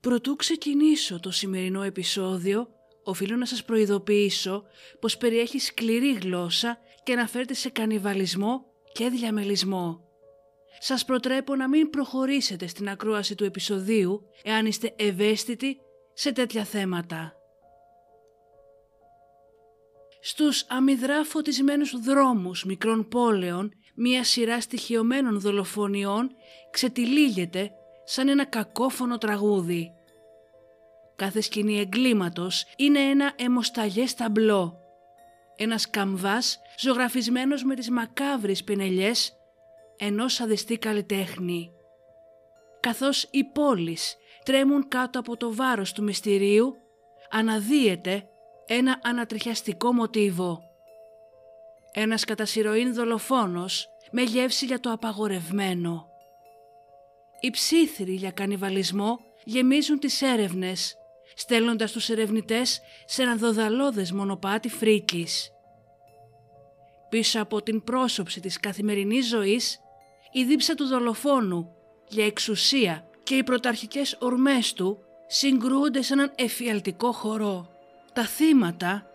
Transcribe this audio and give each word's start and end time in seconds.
Προτού 0.00 0.36
ξεκινήσω 0.36 1.20
το 1.20 1.30
σημερινό 1.30 1.82
επεισόδιο, 1.82 2.68
οφείλω 3.04 3.36
να 3.36 3.46
σας 3.46 3.64
προειδοποιήσω 3.64 4.64
πως 5.00 5.16
περιέχει 5.16 5.58
σκληρή 5.58 6.12
γλώσσα 6.12 6.78
και 7.02 7.12
αναφέρεται 7.12 7.54
σε 7.54 7.68
κανιβαλισμό 7.68 8.64
και 8.92 9.08
διαμελισμό. 9.08 10.04
Σας 10.78 11.04
προτρέπω 11.04 11.56
να 11.56 11.68
μην 11.68 11.90
προχωρήσετε 11.90 12.66
στην 12.66 12.88
ακρόαση 12.88 13.34
του 13.34 13.44
επεισοδίου 13.44 14.22
εάν 14.42 14.66
είστε 14.66 14.94
ευαίσθητοι 14.96 15.76
σε 16.12 16.32
τέτοια 16.32 16.64
θέματα. 16.64 17.34
Στους 20.20 20.64
αμυδρά 20.68 21.24
φωτισμένους 21.24 22.00
δρόμους 22.00 22.64
μικρών 22.64 23.08
πόλεων 23.08 23.72
μία 23.94 24.24
σειρά 24.24 24.60
στοιχειωμένων 24.60 25.40
δολοφονιών 25.40 26.30
ξετυλίγεται 26.70 27.70
σαν 28.12 28.28
ένα 28.28 28.44
κακόφωνο 28.44 29.18
τραγούδι. 29.18 29.92
Κάθε 31.16 31.40
σκηνή 31.40 31.78
εγκλήματος 31.78 32.64
είναι 32.76 32.98
ένα 32.98 33.32
αιμοσταγές 33.36 34.14
ταμπλό. 34.14 34.78
Ένας 35.56 35.90
καμβάς 35.90 36.60
ζωγραφισμένος 36.78 37.64
με 37.64 37.74
τις 37.74 37.90
μακάβρεις 37.90 38.64
πινελιές 38.64 39.36
ενός 39.96 40.32
σαδιστή 40.32 40.78
καλλιτέχνη. 40.78 41.70
Καθώς 42.80 43.28
οι 43.30 43.44
πόλεις 43.44 44.16
τρέμουν 44.44 44.88
κάτω 44.88 45.18
από 45.18 45.36
το 45.36 45.54
βάρος 45.54 45.92
του 45.92 46.02
μυστηρίου, 46.02 46.76
αναδύεται 47.30 48.28
ένα 48.66 49.00
ανατριχιαστικό 49.02 49.92
μοτίβο. 49.92 50.62
Ένας 51.92 52.24
κατά 52.24 52.44
δολοφόνος 52.92 53.88
με 54.10 54.22
γεύση 54.22 54.64
για 54.64 54.80
το 54.80 54.92
απαγορευμένο. 54.92 56.09
Οι 57.40 57.50
ψήθυροι 57.50 58.12
για 58.12 58.30
κανιβαλισμό 58.30 59.20
γεμίζουν 59.44 59.98
τις 59.98 60.22
έρευνες, 60.22 60.94
στέλνοντας 61.34 61.92
τους 61.92 62.08
ερευνητές 62.08 62.80
σε 63.04 63.22
ένα 63.22 63.36
δοδαλώδες 63.36 64.12
μονοπάτι 64.12 64.68
φρίκης. 64.68 65.50
Πίσω 67.08 67.42
από 67.42 67.62
την 67.62 67.84
πρόσωψη 67.84 68.40
της 68.40 68.60
καθημερινής 68.60 69.28
ζωής, 69.28 69.78
η 70.32 70.44
δίψα 70.44 70.74
του 70.74 70.86
δολοφόνου 70.86 71.72
για 72.08 72.26
εξουσία 72.26 73.08
και 73.22 73.34
οι 73.34 73.42
πρωταρχικές 73.42 74.16
ορμές 74.20 74.72
του 74.72 74.98
συγκρούονται 75.26 76.02
σε 76.02 76.12
έναν 76.12 76.32
εφιαλτικό 76.34 77.12
χορό. 77.12 77.68
Τα 78.12 78.26
θύματα, 78.26 79.06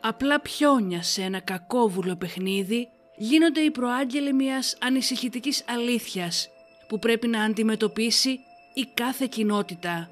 απλά 0.00 0.40
πιόνια 0.40 1.02
σε 1.02 1.22
ένα 1.22 1.40
κακόβουλο 1.40 2.16
παιχνίδι, 2.16 2.88
γίνονται 3.16 3.60
οι 3.60 3.70
προάγγελοι 3.70 4.32
μιας 4.32 4.76
ανησυχητικής 4.80 5.64
αλήθειας 5.68 6.48
που 6.92 6.98
πρέπει 6.98 7.28
να 7.28 7.42
αντιμετωπίσει 7.42 8.40
η 8.74 8.84
κάθε 8.94 9.26
κοινότητα. 9.30 10.10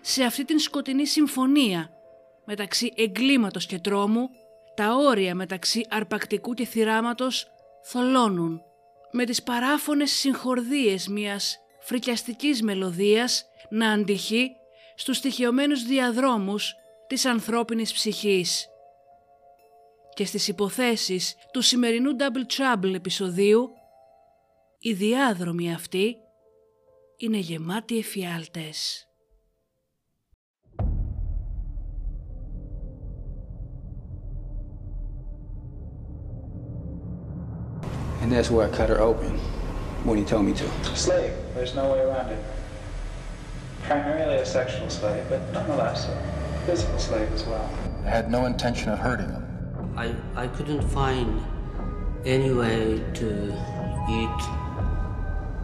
Σε 0.00 0.24
αυτή 0.24 0.44
την 0.44 0.58
σκοτεινή 0.58 1.06
συμφωνία 1.06 1.90
μεταξύ 2.44 2.92
εγκλήματος 2.96 3.66
και 3.66 3.78
τρόμου, 3.78 4.30
τα 4.74 4.94
όρια 4.94 5.34
μεταξύ 5.34 5.86
αρπακτικού 5.88 6.54
και 6.54 6.64
θυράματος 6.64 7.46
θολώνουν 7.82 8.62
με 9.10 9.24
τις 9.24 9.42
παράφωνες 9.42 10.10
συγχορδίες 10.10 11.08
μιας 11.08 11.58
φρικιαστικής 11.80 12.62
μελωδίας 12.62 13.44
να 13.68 13.90
αντυχεί 13.90 14.50
στους 14.94 15.16
στοιχειωμένους 15.16 15.82
διαδρόμους 15.82 16.74
της 17.06 17.24
ανθρώπινης 17.24 17.92
ψυχής. 17.92 18.66
Και 20.14 20.24
στις 20.24 20.48
υποθέσεις 20.48 21.34
του 21.52 21.62
σημερινού 21.62 22.10
Double 22.18 22.58
Trouble 22.58 22.94
επεισοδίου, 22.94 23.77
οι 24.79 24.93
διάδρομοι 24.93 25.73
αυτοί 25.73 26.15
είναι 27.17 27.37
γεμάτοι 27.37 27.97
εφιάλτες. 27.97 29.07
And 38.21 38.31
that's 38.31 38.49
where 38.49 38.65
I 38.67 38.69
cut 38.69 38.87
her 38.89 39.01
open 39.01 39.31
when 40.07 40.17
he 40.17 40.23
told 40.23 40.45
me 40.45 40.53
to. 40.53 40.65
Slave. 40.95 41.33
There's 41.55 41.75
no 41.75 41.91
way 41.91 41.99
around 41.99 42.29
it. 42.35 42.41
Primarily 43.83 44.37
a 44.37 44.45
sexual 44.45 44.89
slave, 44.89 45.23
but 45.29 45.41
nonetheless 45.51 46.07
a 46.07 46.15
physical 46.65 46.99
slave 46.99 47.29
as 47.33 47.43
well. 47.43 47.69
I 48.05 48.09
had 48.09 48.31
no 48.31 48.45
intention 48.45 48.87
of 48.93 48.99
hurting 48.99 49.29
him. 49.29 49.45
I, 49.97 50.15
I 50.35 50.47
couldn't 50.47 50.83
find 50.99 51.41
any 52.25 52.51
way 52.53 53.03
to 53.19 53.27
eat 54.09 54.56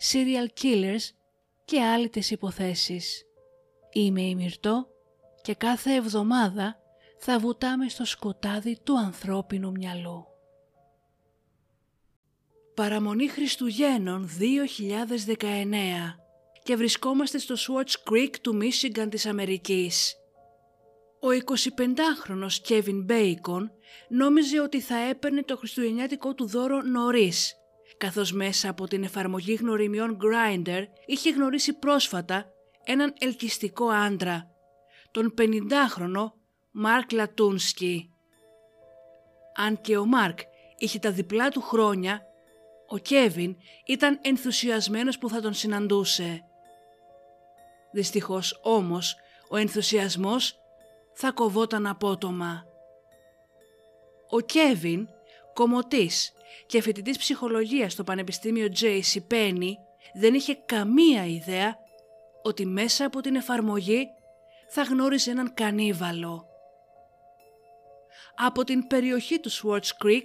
serial 0.00 0.62
killers 0.62 1.10
και 1.64 1.82
άλλες 1.82 2.30
υποθέσεις. 2.30 3.22
Είμαι 3.92 4.22
η 4.22 4.34
Μυρτώ 4.34 4.88
και 5.42 5.54
κάθε 5.54 5.94
εβδομάδα 5.94 6.76
θα 7.18 7.38
βουτάμε 7.38 7.88
στο 7.88 8.04
σκοτάδι 8.04 8.78
του 8.84 8.98
ανθρώπινου 8.98 9.70
μυαλού. 9.70 10.26
Παραμονή 12.74 13.28
Χριστουγέννων 13.28 14.28
2019 15.36 15.44
και 16.62 16.76
βρισκόμαστε 16.76 17.38
στο 17.38 17.54
Swartz 17.54 18.10
Creek 18.10 18.34
του 18.40 18.56
Μίσιγκαν 18.56 19.10
της 19.10 19.26
Αμερικής. 19.26 20.14
Ο 21.20 21.28
25χρονος 21.28 22.68
Kevin 22.68 23.06
Bacon 23.10 23.70
νόμιζε 24.08 24.60
ότι 24.60 24.80
θα 24.80 24.96
έπαιρνε 24.96 25.42
το 25.42 25.56
χριστουγεννιάτικο 25.56 26.34
του 26.34 26.46
δώρο 26.46 26.82
νωρίς 26.82 27.56
καθώς 27.98 28.32
μέσα 28.32 28.68
από 28.68 28.86
την 28.88 29.02
εφαρμογή 29.02 29.54
γνωριμιών 29.54 30.18
Grindr 30.20 30.84
είχε 31.06 31.30
γνωρίσει 31.30 31.72
πρόσφατα 31.72 32.46
έναν 32.84 33.14
ελκυστικό 33.18 33.88
άντρα, 33.88 34.50
τον 35.10 35.34
50χρονο 35.38 36.32
Μάρκ 36.70 37.12
Λατούνσκι. 37.12 38.10
Αν 39.54 39.80
και 39.80 39.96
ο 39.96 40.06
Μάρκ 40.06 40.38
είχε 40.78 40.98
τα 40.98 41.10
διπλά 41.10 41.48
του 41.48 41.60
χρόνια, 41.60 42.22
ο 42.88 42.98
Κέβιν 42.98 43.56
ήταν 43.86 44.18
ενθουσιασμένος 44.22 45.18
που 45.18 45.28
θα 45.28 45.40
τον 45.40 45.54
συναντούσε. 45.54 46.44
Δυστυχώς 47.92 48.60
όμως 48.62 49.16
ο 49.48 49.56
ενθουσιασμός 49.56 50.58
θα 51.12 51.32
κοβόταν 51.32 51.86
απότομα. 51.86 52.64
Ο 54.30 54.40
Κέβιν, 54.40 55.08
κομωτής 55.52 56.32
και 56.66 56.82
φοιτητής 56.82 57.18
ψυχολογίας 57.18 57.92
στο 57.92 58.04
Πανεπιστήμιο 58.04 58.68
JC 58.80 59.32
Penny 59.32 59.72
δεν 60.14 60.34
είχε 60.34 60.54
καμία 60.54 61.26
ιδέα 61.26 61.78
ότι 62.42 62.66
μέσα 62.66 63.04
από 63.04 63.20
την 63.20 63.34
εφαρμογή 63.34 64.08
θα 64.68 64.82
γνώριζε 64.82 65.30
έναν 65.30 65.54
κανίβαλο. 65.54 66.46
Από 68.36 68.64
την 68.64 68.86
περιοχή 68.86 69.40
του 69.40 69.50
Swartz 69.52 70.04
Creek, 70.04 70.24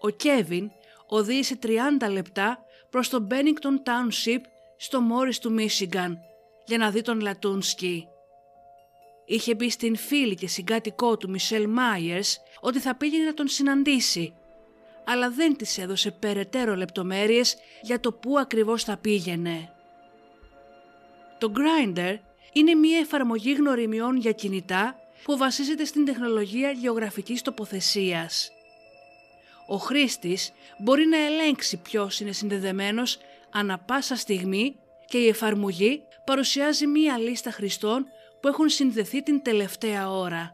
ο 0.00 0.08
Κέβιν 0.08 0.70
οδήγησε 1.06 1.58
30 1.62 1.68
λεπτά 2.10 2.58
προς 2.90 3.08
το 3.08 3.26
Bennington 3.30 3.88
Township 3.88 4.40
στο 4.76 5.00
Μόρις 5.00 5.38
του 5.38 5.52
Μίσιγκαν 5.52 6.18
για 6.66 6.78
να 6.78 6.90
δει 6.90 7.02
τον 7.02 7.20
Λατούνσκι. 7.20 8.08
Είχε 9.24 9.54
πει 9.54 9.68
στην 9.68 9.96
φίλη 9.96 10.34
και 10.34 10.48
συγκάτοικό 10.48 11.16
του 11.16 11.30
Μισελ 11.30 11.68
Μάιερς 11.68 12.40
ότι 12.60 12.78
θα 12.78 12.96
πήγαινε 12.96 13.24
να 13.24 13.34
τον 13.34 13.48
συναντήσει 13.48 14.34
αλλά 15.10 15.30
δεν 15.30 15.56
της 15.56 15.78
έδωσε 15.78 16.10
περαιτέρω 16.10 16.76
λεπτομέρειες 16.76 17.56
για 17.82 18.00
το 18.00 18.12
πού 18.12 18.38
ακριβώς 18.38 18.84
θα 18.84 18.96
πήγαινε. 18.96 19.72
Το 21.38 21.52
Grindr 21.56 22.16
είναι 22.52 22.74
μια 22.74 22.98
εφαρμογή 22.98 23.52
γνωριμιών 23.52 24.16
για 24.16 24.32
κινητά 24.32 24.96
που 25.22 25.36
βασίζεται 25.36 25.84
στην 25.84 26.04
τεχνολογία 26.04 26.70
γεωγραφικής 26.70 27.42
τοποθεσίας. 27.42 28.50
Ο 29.66 29.76
χρήστης 29.76 30.52
μπορεί 30.78 31.06
να 31.06 31.16
ελέγξει 31.16 31.76
ποιος 31.76 32.20
είναι 32.20 32.32
συνδεδεμένος 32.32 33.18
ανα 33.50 33.78
πάσα 33.78 34.16
στιγμή 34.16 34.76
και 35.06 35.18
η 35.18 35.28
εφαρμογή 35.28 36.02
παρουσιάζει 36.24 36.86
μία 36.86 37.18
λίστα 37.18 37.50
χρηστών 37.50 38.06
που 38.40 38.48
έχουν 38.48 38.68
συνδεθεί 38.68 39.22
την 39.22 39.42
τελευταία 39.42 40.10
ώρα. 40.10 40.52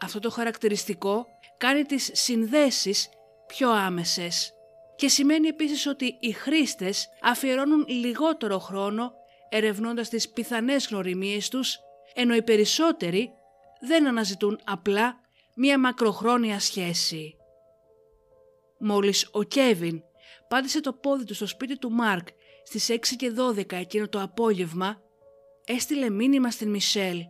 Αυτό 0.00 0.18
το 0.18 0.30
χαρακτηριστικό 0.30 1.26
κάνει 1.58 1.84
τις 1.84 2.10
συνδέσεις 2.12 3.08
πιο 3.46 3.70
άμεσες 3.70 4.52
και 4.96 5.08
σημαίνει 5.08 5.48
επίσης 5.48 5.86
ότι 5.86 6.16
οι 6.20 6.32
χρήστες 6.32 7.08
αφιερώνουν 7.22 7.84
λιγότερο 7.88 8.58
χρόνο 8.58 9.12
ερευνώντας 9.48 10.08
τις 10.08 10.28
πιθανές 10.28 10.88
γνωριμίες 10.88 11.48
τους, 11.48 11.78
ενώ 12.14 12.34
οι 12.34 12.42
περισσότεροι 12.42 13.30
δεν 13.80 14.06
αναζητούν 14.06 14.60
απλά 14.64 15.20
μία 15.54 15.78
μακροχρόνια 15.78 16.60
σχέση. 16.60 17.36
Μόλις 18.78 19.28
ο 19.32 19.42
Κέβιν 19.42 20.02
πάτησε 20.48 20.80
το 20.80 20.92
πόδι 20.92 21.24
του 21.24 21.34
στο 21.34 21.46
σπίτι 21.46 21.78
του 21.78 21.90
Μάρκ 21.90 22.28
στις 22.64 22.88
6 22.90 23.16
και 23.16 23.32
12 23.36 23.72
εκείνο 23.72 24.08
το 24.08 24.22
απόγευμα, 24.22 25.00
έστειλε 25.66 26.10
μήνυμα 26.10 26.50
στην 26.50 26.70
Μισελ. 26.70 27.20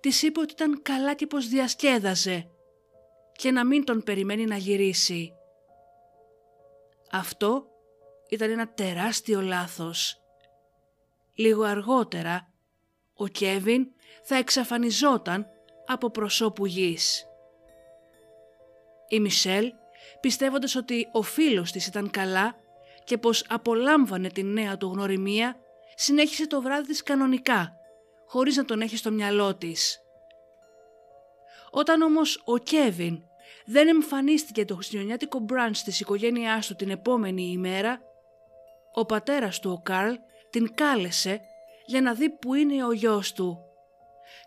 Της 0.00 0.22
είπε 0.22 0.40
ότι 0.40 0.52
ήταν 0.52 0.82
καλά 0.82 1.14
και 1.14 1.26
πως 1.26 1.48
διασκέδαζε 1.48 2.50
και 3.38 3.50
να 3.50 3.64
μην 3.64 3.84
τον 3.84 4.02
περιμένει 4.02 4.44
να 4.44 4.56
γυρίσει. 4.56 5.32
Αυτό 7.10 7.66
ήταν 8.28 8.50
ένα 8.50 8.68
τεράστιο 8.68 9.40
λάθος. 9.40 10.22
Λίγο 11.34 11.62
αργότερα, 11.62 12.52
ο 13.14 13.26
Κέβιν 13.26 13.86
θα 14.22 14.36
εξαφανιζόταν 14.36 15.46
από 15.86 16.10
προσώπου 16.10 16.66
γης. 16.66 17.26
Η 19.08 19.20
Μισελ, 19.20 19.72
πιστεύοντας 20.20 20.74
ότι 20.74 21.08
ο 21.12 21.22
φίλος 21.22 21.72
της 21.72 21.86
ήταν 21.86 22.10
καλά 22.10 22.56
και 23.04 23.18
πως 23.18 23.44
απολάμβανε 23.48 24.28
την 24.28 24.52
νέα 24.52 24.76
του 24.76 24.90
γνωριμία, 24.92 25.56
συνέχισε 25.94 26.46
το 26.46 26.62
βράδυ 26.62 26.86
της 26.86 27.02
κανονικά, 27.02 27.72
χωρίς 28.26 28.56
να 28.56 28.64
τον 28.64 28.80
έχει 28.80 28.96
στο 28.96 29.10
μυαλό 29.10 29.54
της. 29.56 30.00
Όταν 31.70 32.02
όμως 32.02 32.42
ο 32.44 32.58
Κέβιν 32.58 33.27
δεν 33.70 33.88
εμφανίστηκε 33.88 34.64
το 34.64 34.74
χριστιανιάτικο 34.74 35.38
μπραντς 35.38 35.82
της 35.82 36.00
οικογένειάς 36.00 36.66
του 36.66 36.74
την 36.74 36.90
επόμενη 36.90 37.42
ημέρα, 37.42 38.00
ο 38.92 39.04
πατέρας 39.04 39.60
του 39.60 39.70
ο 39.70 39.80
Καρλ 39.82 40.14
την 40.50 40.74
κάλεσε 40.74 41.40
για 41.86 42.00
να 42.00 42.14
δει 42.14 42.30
που 42.30 42.54
είναι 42.54 42.84
ο 42.84 42.92
γιος 42.92 43.32
του, 43.32 43.58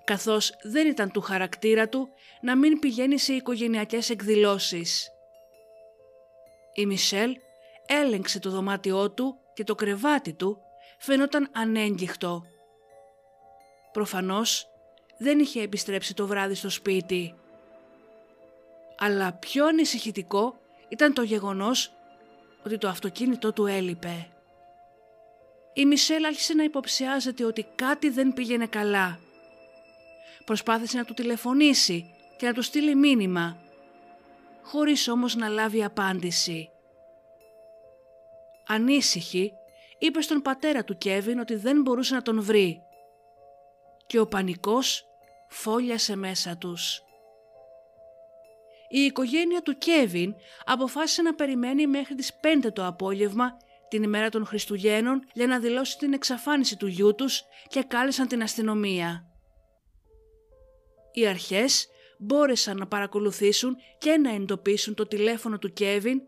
καθώς 0.04 0.54
δεν 0.64 0.88
ήταν 0.88 1.12
του 1.12 1.22
χαρακτήρα 1.22 1.90
του 1.90 2.10
να 2.42 2.58
μην 2.58 2.80
πηγαίνει 2.80 3.20
σε 3.20 3.34
οικογενειακές 3.34 4.10
εκδηλώσεις. 4.10 5.10
Η 6.74 6.86
Μισελ 6.86 7.36
έλεγξε 7.86 8.40
το 8.40 8.50
δωμάτιό 8.50 9.12
του 9.12 9.36
και 9.54 9.64
το 9.64 9.76
κρεβάτι 9.76 10.34
του 10.34 10.58
φαινόταν 11.00 11.50
ανέγγιχτο. 11.54 12.44
Προφανώς 13.92 14.68
δεν 15.18 15.40
είχε 15.40 15.62
επιστρέψει 15.62 16.14
το 16.14 16.28
βράδυ 16.28 16.56
στο 16.56 16.70
σπίτι. 16.70 17.36
Αλλά 19.04 19.34
πιο 19.34 19.66
ανησυχητικό 19.66 20.60
ήταν 20.90 21.14
το 21.14 21.22
γεγονός 21.22 21.94
ότι 22.66 22.78
το 22.78 22.88
αυτοκίνητό 22.88 23.54
του 23.54 23.66
έλειπε. 23.66 24.28
Η 25.74 25.86
Μισελ 25.86 26.26
άρχισε 26.26 26.54
να 26.54 26.64
υποψιάζεται 26.64 27.46
ότι 27.46 27.68
κάτι 27.76 28.10
δεν 28.10 28.34
πήγαινε 28.34 28.66
καλά. 28.66 29.20
Προσπάθησε 30.46 30.98
να 30.98 31.04
του 31.04 31.14
τηλεφωνήσει 31.14 32.06
και 32.38 32.46
να 32.46 32.54
του 32.54 32.62
στείλει 32.62 32.96
μήνυμα, 32.96 33.58
χωρίς 34.64 35.08
όμως 35.08 35.36
να 35.36 35.48
λάβει 35.48 35.84
απάντηση. 35.84 36.70
Ανήσυχη, 38.68 39.54
είπε 40.00 40.22
στον 40.22 40.42
πατέρα 40.42 40.84
του 40.84 40.98
Κέβιν 40.98 41.40
ότι 41.40 41.56
δεν 41.56 41.82
μπορούσε 41.82 42.14
να 42.14 42.22
τον 42.22 42.42
βρει 42.42 42.82
και 44.08 44.20
ο 44.20 44.28
πανικός 44.28 45.06
φόλιασε 45.48 46.16
μέσα 46.16 46.58
τους. 46.58 47.04
Η 48.94 49.00
οικογένεια 49.00 49.62
του 49.62 49.78
Κέβιν 49.78 50.34
αποφάσισε 50.66 51.22
να 51.22 51.34
περιμένει 51.36 51.88
μέχρι 51.88 52.16
τις 52.16 52.32
5 52.64 52.70
το 52.74 52.86
απόγευμα 52.86 53.58
την 53.90 54.04
ημέρα 54.04 54.30
των 54.30 54.46
Χριστουγέννων 54.46 55.28
για 55.34 55.48
να 55.48 55.60
δηλώσει 55.60 55.98
την 55.98 56.14
εξαφάνιση 56.14 56.78
του 56.78 56.88
γιού 56.88 57.16
τους 57.16 57.44
και 57.68 57.84
κάλεσαν 57.84 58.28
την 58.28 58.42
αστυνομία. 58.42 59.26
Οι 61.12 61.28
αρχές 61.28 61.88
μπόρεσαν 62.20 62.78
να 62.78 62.88
παρακολουθήσουν 62.88 63.76
και 63.98 64.18
να 64.18 64.34
εντοπίσουν 64.34 64.94
το 64.94 65.08
τηλέφωνο 65.08 65.58
του 65.58 65.74
Κέβιν, 65.74 66.22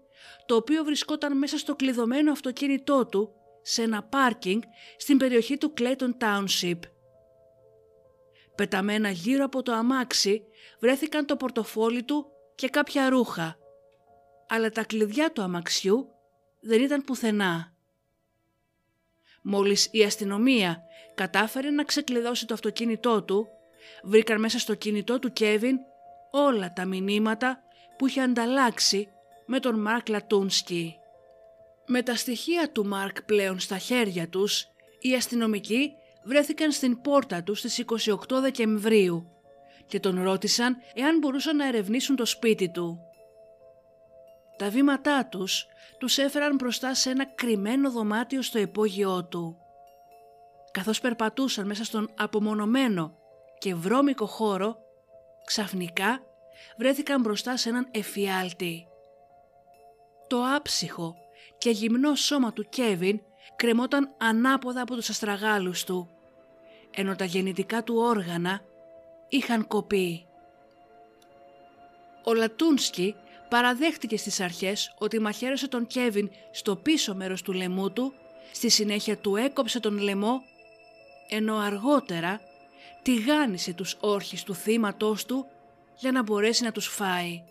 το 0.46 0.56
οποίο 0.56 0.84
βρισκόταν 0.84 1.38
μέσα 1.38 1.58
στο 1.58 1.76
κλειδωμένο 1.76 2.32
αυτοκίνητό 2.32 3.06
του 3.06 3.30
σε 3.62 3.82
ένα 3.82 4.04
πάρκινγκ 4.04 4.62
στην 4.98 5.18
περιοχή 5.18 5.58
του 5.58 5.74
Clayton 5.78 6.12
Township. 6.20 6.80
Πεταμένα 8.56 9.10
γύρω 9.10 9.46
από 9.46 9.64
το 9.64 9.74
αμάξι 9.74 10.44
βρέθηκαν 10.80 11.26
το 11.26 11.36
πορτοφόλι 11.36 12.04
του 12.04 12.33
και 12.56 12.70
κάποια 12.70 13.10
ρούχα, 13.10 13.58
αλλά 14.48 14.70
τα 14.70 14.84
κλειδιά 14.84 15.32
του 15.32 15.42
αμαξιού 15.42 16.08
δεν 16.60 16.82
ήταν 16.82 17.04
πουθενά. 17.04 17.74
Μόλις 19.42 19.90
η 19.92 20.04
αστυνομία 20.04 20.84
κατάφερε 21.16 21.70
να 21.70 21.84
ξεκλειδώσει 21.84 22.46
το 22.46 22.54
αυτοκίνητό 22.54 23.24
του, 23.24 23.48
βρήκαν 24.04 24.40
μέσα 24.40 24.60
στο 24.60 24.76
κινητό 24.76 25.20
του 25.20 25.34
Κέβιν 25.34 25.78
όλα 26.32 26.74
τα 26.74 26.86
μηνύματα 26.86 27.64
που 27.98 28.08
είχε 28.08 28.22
ανταλλάξει 28.22 29.08
με 29.46 29.60
τον 29.60 29.80
Μάρκ 29.80 30.10
Λατούνσκι. 30.10 30.96
Με 31.88 32.02
τα 32.02 32.16
στοιχεία 32.16 32.72
του 32.72 32.86
Μάρκ 32.86 33.24
πλέον 33.24 33.60
στα 33.60 33.78
χέρια 33.78 34.30
τους, 34.30 34.68
οι 35.00 35.14
αστυνομικοί 35.14 35.92
βρέθηκαν 36.24 36.72
στην 36.72 37.02
πόρτα 37.02 37.44
τους 37.44 37.60
στις 37.60 37.84
28 38.06 38.16
Δεκεμβρίου 38.42 39.33
και 39.86 40.00
τον 40.00 40.24
ρώτησαν 40.24 40.78
εάν 40.94 41.18
μπορούσαν 41.18 41.56
να 41.56 41.68
ερευνήσουν 41.68 42.16
το 42.16 42.26
σπίτι 42.26 42.70
του. 42.70 43.00
Τα 44.58 44.70
βήματά 44.70 45.26
τους 45.26 45.68
τους 46.00 46.18
έφεραν 46.18 46.56
μπροστά 46.56 46.94
σε 46.94 47.10
ένα 47.10 47.26
κρυμμένο 47.26 47.92
δωμάτιο 47.92 48.42
στο 48.42 48.60
υπόγειό 48.60 49.26
του. 49.26 49.58
Καθώς 50.72 51.00
περπατούσαν 51.00 51.66
μέσα 51.66 51.84
στον 51.84 52.10
απομονωμένο 52.18 53.18
και 53.58 53.76
βρώμικο 53.76 54.26
χώρο, 54.26 54.78
ξαφνικά 55.46 56.24
βρέθηκαν 56.78 57.22
μπροστά 57.22 57.58
σε 57.58 57.70
έναν 57.70 57.88
εφιάλτη. 57.92 58.88
Το 60.28 60.44
άψυχο 60.56 61.16
και 61.58 61.70
γυμνό 61.70 62.16
σώμα 62.16 62.54
του 62.54 62.66
Κέβιν 62.70 63.20
κρεμόταν 63.56 64.16
ανάποδα 64.18 64.82
από 64.82 64.96
τους 64.96 65.10
αστραγάλους 65.10 65.84
του, 65.84 66.10
ενώ 66.92 67.16
τα 67.16 67.26
γεννητικά 67.26 67.84
του 67.84 67.96
όργανα 67.98 68.62
είχαν 69.36 69.68
κοπεί. 69.68 70.26
Ο 72.24 72.34
Λατούνσκι 72.34 73.16
παραδέχτηκε 73.50 74.18
στις 74.18 74.40
αρχές 74.40 74.94
ότι 74.98 75.20
μαχαίρωσε 75.20 75.68
τον 75.68 75.88
Κέβιν 75.88 76.32
στο 76.52 76.76
πίσω 76.76 77.16
μέρος 77.16 77.42
του 77.42 77.54
λαιμού 77.54 77.92
του, 77.92 78.14
στη 78.52 78.70
συνέχεια 78.70 79.18
του 79.18 79.36
έκοψε 79.36 79.80
τον 79.80 79.98
λαιμό, 79.98 80.42
ενώ 81.30 81.58
αργότερα 81.58 82.42
τηγάνισε 83.02 83.74
τους 83.74 83.98
όρχες 84.00 84.44
του 84.44 84.56
θύματός 84.56 85.26
του 85.26 85.48
για 85.98 86.12
να 86.12 86.24
μπορέσει 86.24 86.64
να 86.64 86.72
τους 86.72 86.88
φάει. 86.88 87.44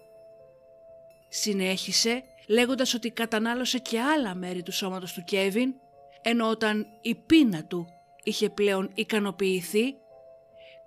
Συνέχισε 1.28 2.22
λέγοντας 2.48 2.94
ότι 2.94 3.10
κατανάλωσε 3.10 3.78
και 3.78 4.00
άλλα 4.00 4.34
μέρη 4.34 4.62
του 4.62 4.72
σώματος 4.72 5.12
του 5.12 5.24
Κέβιν, 5.24 5.74
ενώ 6.22 6.48
όταν 6.48 6.86
η 7.00 7.14
πείνα 7.14 7.64
του 7.64 7.86
είχε 8.22 8.50
πλέον 8.50 8.90
ικανοποιηθεί, 8.94 9.96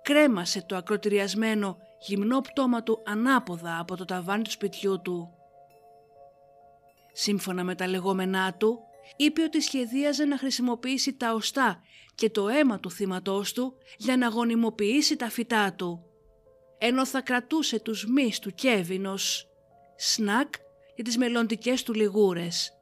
κρέμασε 0.06 0.62
το 0.66 0.76
ακροτηριασμένο 0.76 1.78
γυμνό 2.06 2.40
πτώμα 2.40 2.82
του 2.82 3.02
ανάποδα 3.06 3.78
από 3.80 3.96
το 3.96 4.04
ταβάνι 4.04 4.42
του 4.42 4.50
σπιτιού 4.50 5.00
του. 5.00 5.30
Σύμφωνα 7.12 7.64
με 7.64 7.74
τα 7.74 7.86
λεγόμενά 7.86 8.54
του, 8.54 8.78
είπε 9.16 9.42
ότι 9.42 9.60
σχεδίαζε 9.60 10.24
να 10.24 10.38
χρησιμοποιήσει 10.38 11.16
τα 11.16 11.32
οστά 11.32 11.80
και 12.14 12.30
το 12.30 12.48
αίμα 12.48 12.80
του 12.80 12.90
θύματός 12.90 13.52
του 13.52 13.74
για 13.96 14.16
να 14.16 14.28
γονιμοποιήσει 14.28 15.16
τα 15.16 15.30
φυτά 15.30 15.72
του, 15.72 16.04
ενώ 16.78 17.06
θα 17.06 17.20
κρατούσε 17.20 17.80
τους 17.80 18.06
μυς 18.06 18.38
του 18.38 18.50
Κέβιν 18.50 19.06
σνακ 19.96 20.54
για 20.94 21.04
τις 21.04 21.16
μελλοντικές 21.16 21.82
του 21.82 21.94
λιγούρες. 21.94 22.72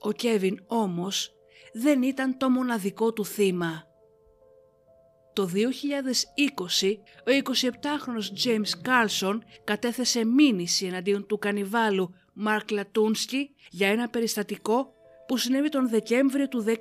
Ο 0.00 0.12
Κέβιν 0.12 0.64
όμως 0.66 1.34
δεν 1.72 2.02
ήταν 2.02 2.38
το 2.38 2.50
μοναδικό 2.50 3.12
του 3.12 3.24
θύμα. 3.24 3.95
Το 5.36 5.50
2020, 5.54 6.96
ο 7.26 7.30
27χρονος 7.44 8.44
James 8.44 8.88
Carlson 8.88 9.38
κατέθεσε 9.64 10.24
μήνυση 10.24 10.86
εναντίον 10.86 11.26
του 11.26 11.38
κανιβάλου 11.38 12.14
Μαρκ 12.32 12.70
Λατούνσκι 12.70 13.54
για 13.70 13.88
ένα 13.88 14.08
περιστατικό 14.08 14.92
που 15.26 15.36
συνέβη 15.36 15.68
τον 15.68 15.88
Δεκέμβριο 15.88 16.48
του 16.48 16.64
19. 16.66 16.72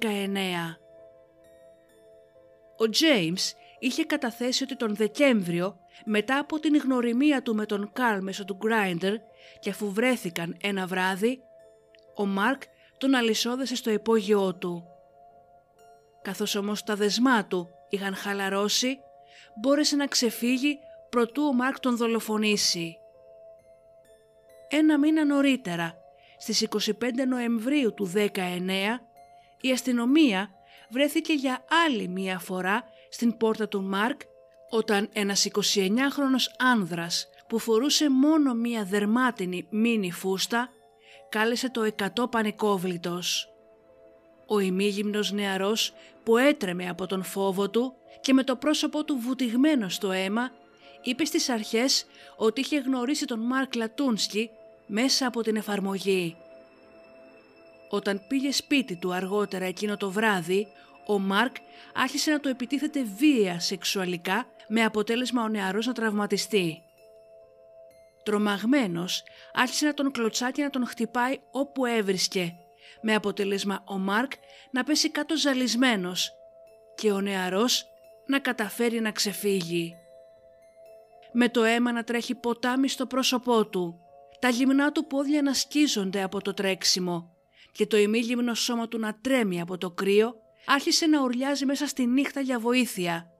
Ο 2.78 2.84
James 2.92 3.54
είχε 3.80 4.04
καταθέσει 4.04 4.64
ότι 4.64 4.76
τον 4.76 4.96
Δεκέμβριο, 4.96 5.78
μετά 6.06 6.40
από 6.40 6.60
την 6.60 6.78
γνωριμία 6.78 7.42
του 7.42 7.56
με 7.56 7.66
τον 7.66 7.90
Καρλ 7.94 8.24
μέσω 8.24 8.46
του 8.46 8.58
Grindr 8.62 9.14
και 9.60 9.70
αφού 9.70 9.92
βρέθηκαν 9.92 10.58
ένα 10.62 10.88
βράδυ, 10.88 11.40
ο 12.16 12.26
Μάρκ 12.26 12.62
τον 12.98 13.16
αλυσόδεσε 13.16 13.76
στο 13.76 13.92
υπόγειό 13.92 14.56
του. 14.56 14.84
Καθώς 16.22 16.56
όμως 16.56 16.84
τα 16.84 16.96
δεσμά 16.96 17.46
του 17.46 17.70
είχαν 17.96 18.16
χαλαρώσει, 18.16 19.00
μπόρεσε 19.62 19.96
να 19.96 20.08
ξεφύγει 20.08 20.80
προτού 21.10 21.44
ο 21.44 21.54
Μάρκ 21.54 21.80
τον 21.80 21.98
δολοφονήσει. 21.98 22.98
Ένα 24.70 25.00
μήνα 25.00 25.26
νωρίτερα, 25.26 25.98
στις 26.38 26.62
25 26.62 26.92
Νοεμβρίου 27.28 27.94
του 27.94 28.12
19, 28.16 28.30
η 29.62 29.72
αστυνομία 29.72 30.50
βρέθηκε 30.90 31.34
για 31.34 31.66
άλλη 31.86 32.08
μία 32.08 32.40
φορά 32.40 32.84
στην 33.10 33.38
πόρτα 33.38 33.68
του 33.68 33.84
Μάρκ 33.84 34.22
όταν 34.70 35.10
ένας 35.14 35.48
29χρονος 35.54 36.48
άνδρας 36.58 37.30
που 37.48 37.60
φορούσε 37.60 38.10
μόνο 38.10 38.54
μία 38.54 38.84
δερμάτινη 38.84 39.68
μίνι 39.70 40.12
φούστα 40.12 40.70
κάλεσε 41.30 41.70
το 41.70 41.92
100 42.16 42.30
πανικόβλητος. 42.32 43.55
Ο 44.48 44.60
ημίγυμνος 44.60 45.32
νεαρός 45.32 45.94
που 46.24 46.38
έτρεμε 46.38 46.90
από 46.90 47.06
τον 47.06 47.24
φόβο 47.24 47.70
του 47.70 47.94
και 48.22 48.34
με 48.34 48.44
το 48.44 48.56
πρόσωπό 48.56 49.04
του 49.04 49.18
βουτυγμένο 49.18 49.90
στο 49.90 50.12
αίμα 50.12 50.52
είπε 51.02 51.26
στις 51.26 51.50
αρχές 51.50 52.06
ότι 52.36 52.62
είχε 52.62 52.78
γνωρίσει 52.78 53.26
τον 53.26 53.40
Μάρκ 53.40 53.76
Λατούνσκι 53.76 54.50
μέσα 54.88 55.28
από 55.28 55.42
την 55.42 55.56
εφαρμογή. 55.56 56.36
Όταν 57.90 58.22
πήγε 58.28 58.52
σπίτι 58.52 58.96
του 58.96 59.14
αργότερα 59.14 59.66
εκείνο 59.66 59.98
το 59.98 60.12
βράδυ, 60.12 60.68
ο 61.08 61.20
Μάρκ 61.20 61.56
άρχισε 61.94 62.32
να 62.32 62.40
το 62.40 62.50
επιτίθεται 62.50 63.04
βία 63.18 63.60
σεξουαλικά 63.60 64.46
με 64.68 64.84
αποτέλεσμα 64.84 65.44
ο 65.44 65.48
νεαρός 65.48 65.86
να 65.86 65.94
τραυματιστεί. 65.94 66.82
Τρομαγμένος 68.24 69.24
άρχισε 69.54 69.86
να 69.86 69.94
τον 69.94 70.12
κλωτσά 70.12 70.52
και 70.52 70.64
να 70.64 70.70
τον 70.70 70.86
χτυπάει 70.86 71.40
όπου 71.52 71.86
έβρισκε 71.86 72.56
με 73.08 73.16
αποτέλεσμα 73.16 73.84
ο 73.88 73.98
Μάρκ 73.98 74.32
να 74.72 74.84
πέσει 74.84 75.12
κάτω 75.12 75.38
ζαλισμένος 75.38 76.32
και 76.96 77.12
ο 77.12 77.22
νεαρός 77.22 77.86
να 78.28 78.40
καταφέρει 78.40 79.00
να 79.00 79.12
ξεφύγει. 79.12 79.96
Με 81.34 81.50
το 81.50 81.64
αίμα 81.64 81.92
να 81.92 82.04
τρέχει 82.04 82.36
ποτάμι 82.36 82.88
στο 82.88 83.06
πρόσωπό 83.06 83.68
του, 83.68 84.00
τα 84.40 84.50
γυμνά 84.50 84.92
του 84.92 85.08
πόδια 85.08 85.42
να 85.42 85.54
σκίζονται 85.54 86.22
από 86.22 86.42
το 86.42 86.54
τρέξιμο 86.54 87.36
και 87.72 87.88
το 87.88 87.98
ημίγυμνο 87.98 88.54
σώμα 88.54 88.88
του 88.88 89.00
να 89.00 89.20
τρέμει 89.22 89.62
από 89.62 89.78
το 89.78 89.92
κρύο, 89.92 90.36
άρχισε 90.66 91.08
να 91.08 91.22
ουρλιάζει 91.22 91.66
μέσα 91.66 91.88
στη 91.88 92.06
νύχτα 92.06 92.40
για 92.40 92.60
βοήθεια, 92.60 93.32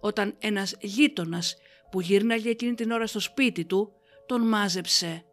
όταν 0.00 0.36
ένας 0.38 0.74
γείτονας 0.80 1.56
που 1.90 2.00
γύρναγε 2.00 2.50
εκείνη 2.50 2.74
την 2.74 2.90
ώρα 2.90 3.06
στο 3.06 3.20
σπίτι 3.20 3.64
του, 3.64 3.92
τον 4.26 4.48
μάζεψε. 4.48 5.24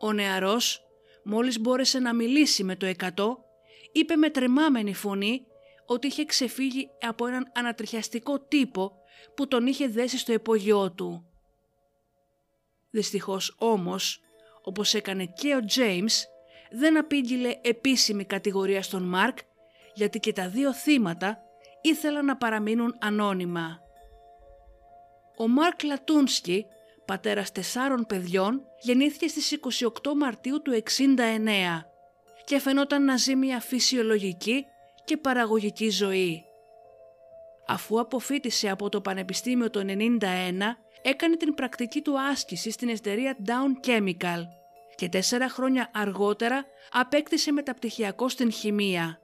Ο 0.00 0.12
νεαρός, 0.12 0.89
μόλις 1.24 1.60
μπόρεσε 1.60 1.98
να 1.98 2.14
μιλήσει 2.14 2.64
με 2.64 2.76
το 2.76 2.86
εκατό, 2.86 3.44
είπε 3.92 4.16
με 4.16 4.30
τρεμάμενη 4.30 4.94
φωνή 4.94 5.46
ότι 5.86 6.06
είχε 6.06 6.24
ξεφύγει 6.24 6.90
από 7.00 7.26
έναν 7.26 7.50
ανατριχιαστικό 7.54 8.40
τύπο 8.40 8.92
που 9.36 9.48
τον 9.48 9.66
είχε 9.66 9.86
δέσει 9.86 10.18
στο 10.18 10.32
υπόγειό 10.32 10.92
του. 10.92 11.24
Δυστυχώς 12.90 13.54
όμως, 13.58 14.20
όπως 14.62 14.94
έκανε 14.94 15.26
και 15.26 15.54
ο 15.54 15.64
Τζέιμς, 15.64 16.24
δεν 16.70 16.98
απήγγειλε 16.98 17.54
επίσημη 17.62 18.24
κατηγορία 18.24 18.82
στον 18.82 19.02
Μάρκ 19.02 19.38
γιατί 19.94 20.18
και 20.18 20.32
τα 20.32 20.48
δύο 20.48 20.74
θύματα 20.74 21.38
ήθελαν 21.82 22.24
να 22.24 22.36
παραμείνουν 22.36 22.96
ανώνυμα. 23.00 23.80
Ο 25.36 25.48
Μάρκ 25.48 25.82
Λατούνσκι, 25.82 26.66
πατέρας 27.10 27.52
τεσσάρων 27.52 28.06
παιδιών, 28.06 28.62
γεννήθηκε 28.80 29.28
στις 29.28 29.58
28 30.02 30.14
Μαρτίου 30.16 30.62
του 30.62 30.72
69 30.72 31.84
και 32.44 32.58
φαινόταν 32.58 33.04
να 33.04 33.16
ζει 33.16 33.36
μια 33.36 33.60
φυσιολογική 33.60 34.64
και 35.04 35.16
παραγωγική 35.16 35.90
ζωή. 35.90 36.44
Αφού 37.66 38.00
αποφύτησε 38.00 38.68
από 38.68 38.88
το 38.88 39.00
Πανεπιστήμιο 39.00 39.70
το 39.70 39.80
91, 39.80 40.22
έκανε 41.02 41.36
την 41.36 41.54
πρακτική 41.54 42.00
του 42.00 42.20
άσκηση 42.20 42.70
στην 42.70 42.88
εταιρεία 42.88 43.36
Down 43.46 43.88
Chemical 43.88 44.42
και 44.94 45.08
τέσσερα 45.08 45.48
χρόνια 45.48 45.90
αργότερα 45.94 46.64
απέκτησε 46.92 47.52
μεταπτυχιακό 47.52 48.28
στην 48.28 48.52
χημεία. 48.52 49.18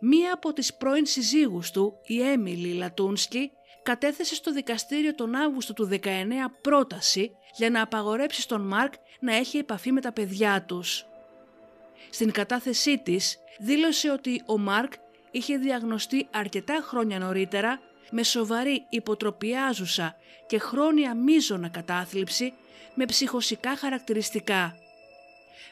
Μία 0.00 0.32
από 0.32 0.52
τις 0.52 0.74
πρώην 0.74 1.06
συζύγους 1.06 1.70
του, 1.70 1.98
η 2.06 2.22
Έμιλι 2.22 2.72
Λατούνσκι, 2.72 3.52
κατέθεσε 3.88 4.34
στο 4.34 4.52
δικαστήριο 4.52 5.14
τον 5.14 5.34
Αύγουστο 5.34 5.72
του 5.72 5.88
19 5.92 6.04
πρόταση 6.62 7.30
για 7.56 7.70
να 7.70 7.82
απαγορέψει 7.82 8.40
στον 8.40 8.60
Μάρκ 8.60 8.92
να 9.20 9.36
έχει 9.36 9.58
επαφή 9.58 9.92
με 9.92 10.00
τα 10.00 10.12
παιδιά 10.12 10.62
τους. 10.62 11.06
Στην 12.10 12.30
κατάθεσή 12.32 12.98
της 12.98 13.38
δήλωσε 13.58 14.10
ότι 14.10 14.42
ο 14.46 14.58
Μάρκ 14.58 14.92
είχε 15.30 15.56
διαγνωστεί 15.56 16.28
αρκετά 16.30 16.80
χρόνια 16.82 17.18
νωρίτερα 17.18 17.80
με 18.10 18.22
σοβαρή 18.22 18.86
υποτροπιάζουσα 18.88 20.16
και 20.46 20.58
χρόνια 20.58 21.14
μίζωνα 21.14 21.68
κατάθλιψη 21.68 22.52
με 22.94 23.04
ψυχοσικά 23.04 23.76
χαρακτηριστικά, 23.76 24.76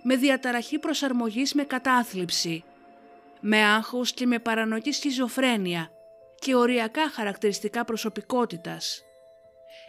με 0.03 0.17
διαταραχή 0.17 0.79
προσαρμογής 0.79 1.55
με 1.55 1.63
κατάθλιψη, 1.63 2.65
με 3.41 3.65
άγχος 3.65 4.13
και 4.13 4.27
με 4.27 4.39
παρανοϊκή 4.39 4.93
σχιζοφρένεια 4.93 5.91
και 6.39 6.55
οριακά 6.55 7.11
χαρακτηριστικά 7.11 7.85
προσωπικότητας, 7.85 9.03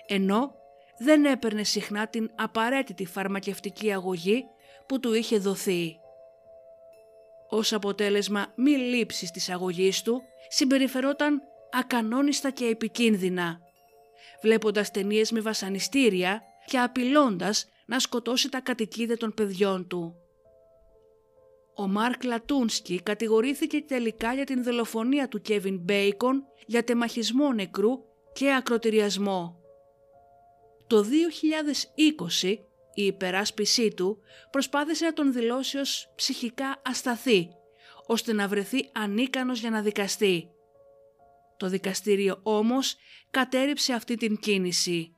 ενώ 0.07 0.55
δεν 0.97 1.25
έπαιρνε 1.25 1.63
συχνά 1.63 2.07
την 2.07 2.31
απαραίτητη 2.35 3.05
φαρμακευτική 3.05 3.93
αγωγή 3.93 4.45
που 4.87 4.99
του 4.99 5.13
είχε 5.13 5.37
δοθεί. 5.37 5.99
Ως 7.49 7.73
αποτέλεσμα 7.73 8.53
μη 8.55 8.71
λήψης 8.71 9.31
της 9.31 9.49
αγωγής 9.49 10.01
του, 10.01 10.21
συμπεριφερόταν 10.49 11.41
ακανόνιστα 11.71 12.49
και 12.49 12.65
επικίνδυνα, 12.65 13.59
βλέποντας 14.41 14.91
ταινίες 14.91 15.31
με 15.31 15.41
βασανιστήρια 15.41 16.41
και 16.65 16.79
απειλώντας 16.79 17.69
να 17.85 17.99
σκοτώσει 17.99 18.49
τα 18.49 18.61
κατοικίδια 18.61 19.17
των 19.17 19.33
παιδιών 19.33 19.87
του. 19.87 20.15
Ο 21.79 21.87
Μάρκ 21.87 22.23
Λατούνσκι 22.23 23.01
κατηγορήθηκε 23.01 23.81
τελικά 23.81 24.33
για 24.33 24.43
την 24.43 24.63
δολοφονία 24.63 25.27
του 25.27 25.41
Κέβιν 25.41 25.77
Μπέικον 25.77 26.43
για 26.65 26.83
τεμαχισμό 26.83 27.51
νεκρού 27.51 27.91
και 28.33 28.53
ακροτηριασμό. 28.53 29.59
Το 30.87 31.05
2020 32.41 32.57
η 32.93 33.05
υπεράσπισή 33.05 33.93
του 33.93 34.19
προσπάθησε 34.51 35.05
να 35.05 35.13
τον 35.13 35.33
δηλώσει 35.33 35.77
ως 35.77 36.11
ψυχικά 36.15 36.81
ασταθή, 36.85 37.49
ώστε 38.07 38.33
να 38.33 38.47
βρεθεί 38.47 38.89
ανίκανος 38.93 39.59
για 39.59 39.69
να 39.69 39.81
δικαστεί. 39.81 40.49
Το 41.57 41.67
δικαστήριο 41.67 42.39
όμως 42.43 42.95
κατέριψε 43.31 43.93
αυτή 43.93 44.15
την 44.15 44.37
κίνηση. 44.37 45.15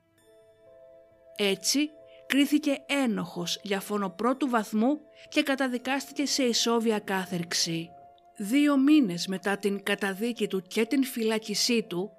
Έτσι, 1.36 1.90
κρίθηκε 2.30 2.82
ένοχος 2.86 3.58
για 3.62 3.80
φόνο 3.80 4.10
πρώτου 4.10 4.48
βαθμού 4.48 5.00
και 5.28 5.42
καταδικάστηκε 5.42 6.26
σε 6.26 6.42
ισόβια 6.42 6.98
κάθερξη. 6.98 7.90
Δύο 8.36 8.76
μήνες 8.76 9.26
μετά 9.26 9.56
την 9.58 9.82
καταδίκη 9.82 10.46
του 10.46 10.62
και 10.62 10.84
την 10.84 11.04
φυλάκισή 11.04 11.82
του, 11.82 12.12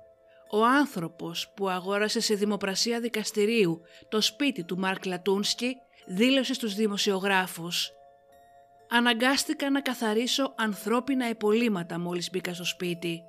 ο 0.51 0.65
άνθρωπος 0.65 1.51
που 1.55 1.69
αγόρασε 1.69 2.19
σε 2.19 2.35
δημοπρασία 2.35 2.99
δικαστηρίου 2.99 3.81
το 4.09 4.21
σπίτι 4.21 4.63
του 4.63 4.77
Μάρκ 4.77 5.05
Λατούνσκι 5.05 5.75
δήλωσε 6.07 6.53
στους 6.53 6.75
δημοσιογράφους 6.75 7.91
«Αναγκάστηκα 8.89 9.69
να 9.69 9.81
καθαρίσω 9.81 10.53
ανθρώπινα 10.57 11.29
υπολείμματα 11.29 11.99
μόλις 11.99 12.29
μπήκα 12.29 12.53
στο 12.53 12.65
σπίτι. 12.65 13.23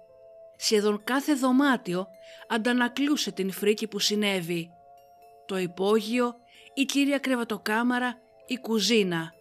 Σχεδόν 0.57 1.01
κάθε 1.05 1.35
δωμάτιο 1.35 2.07
αντανακλούσε 2.49 3.33
την 3.33 3.51
φρίκη 3.51 3.87
που 3.87 3.99
συνέβη. 3.99 4.71
Το 5.47 5.59
υπόγειο, 5.59 6.35
η 6.75 6.85
κύρια 6.85 7.19
κρεβατοκάμαρα, 7.19 8.19
η 8.47 8.59
κουζίνα. 8.59 9.33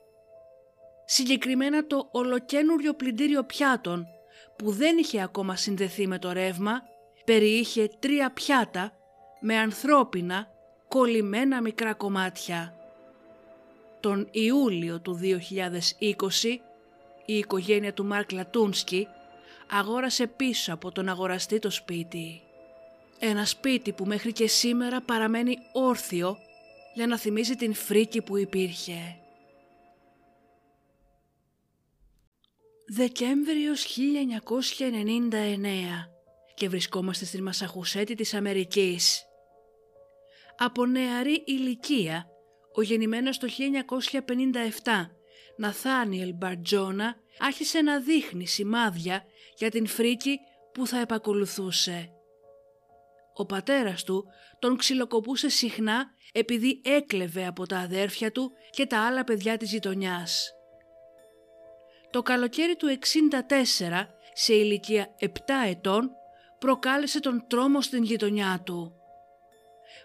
Συγκεκριμένα 1.06 1.88
το 1.88 2.08
ολοκένουριο 2.12 2.94
πλυντήριο 2.94 3.44
πιάτων 3.44 4.08
που 4.56 4.72
δεν 4.72 4.98
είχε 4.98 5.22
ακόμα 5.22 5.56
συνδεθεί 5.56 6.08
με 6.08 6.20
το 6.20 6.32
ρεύμα 6.32 6.82
περιείχε 7.26 7.90
τρία 8.00 8.32
πιάτα 8.32 8.92
με 9.40 9.58
ανθρώπινα 9.58 10.48
κολλημένα 10.88 11.62
μικρά 11.62 11.94
κομμάτια. 11.94 12.76
Τον 14.00 14.28
Ιούλιο 14.32 15.00
του 15.00 15.20
2020 15.22 16.58
η 17.26 17.38
οικογένεια 17.38 17.94
του 17.94 18.06
Μάρκ 18.06 18.32
Λατούνσκι 18.32 19.08
αγόρασε 19.72 20.28
πίσω 20.28 20.74
από 20.74 20.92
τον 20.92 21.10
αγοραστή 21.10 21.60
το 21.60 21.70
σπίτι. 21.70 22.42
Ένα 23.20 23.46
σπίτι 23.46 23.92
που 23.92 24.06
μέχρι 24.06 24.32
και 24.32 24.48
σήμερα 24.48 25.02
παραμένει 25.02 25.58
όρθιο 25.72 26.38
για 26.94 27.08
να 27.08 27.18
θυμίζει 27.18 27.56
την 27.56 27.74
φρίκη 27.74 28.22
που 28.22 28.38
υπήρχε. 28.38 29.16
Δεκέμβριος 32.88 33.86
1999 33.86 33.98
και 36.54 36.70
βρισκόμαστε 36.70 37.26
στην 37.26 37.44
Μασαχουσέτη 37.44 38.16
της 38.16 38.34
Αμερικής. 38.34 39.26
Από 40.58 40.86
νεαρή 40.86 41.44
ηλικία, 41.46 42.28
ο 42.76 42.82
γεννημένος 42.82 43.38
το 43.38 43.48
1957 43.48 45.12
Ναθάνιελ 45.58 46.34
Μπαρτζόνα 46.34 47.16
άρχισε 47.40 47.82
να 47.82 48.00
δείχνει 48.00 48.48
σημάδια 48.48 49.26
για 49.58 49.70
την 49.70 49.88
φρίκη 49.88 50.40
που 50.74 50.88
θα 50.88 51.00
επακολουθούσε. 51.00 52.12
Ο 53.34 53.46
πατέρας 53.46 54.04
του 54.04 54.26
τον 54.60 54.78
ξυλοκοπούσε 54.78 55.50
συχνά 55.50 56.06
επειδή 56.32 56.82
έκλεβε 56.86 57.46
από 57.46 57.66
τα 57.66 57.78
αδέρφια 57.78 58.32
του 58.32 58.52
και 58.70 58.86
τα 58.86 59.06
άλλα 59.06 59.24
παιδιά 59.24 59.58
της 59.58 59.72
γειτονιάς. 59.72 60.52
Το 62.10 62.22
καλοκαίρι 62.22 62.76
του 62.76 62.88
64, 62.88 64.08
σε 64.34 64.54
ηλικία 64.54 65.16
7 65.20 65.28
ετών, 65.68 66.12
προκάλεσε 66.60 67.20
τον 67.20 67.46
τρόμο 67.48 67.82
στην 67.82 68.04
γειτονιά 68.04 68.62
του. 68.66 68.96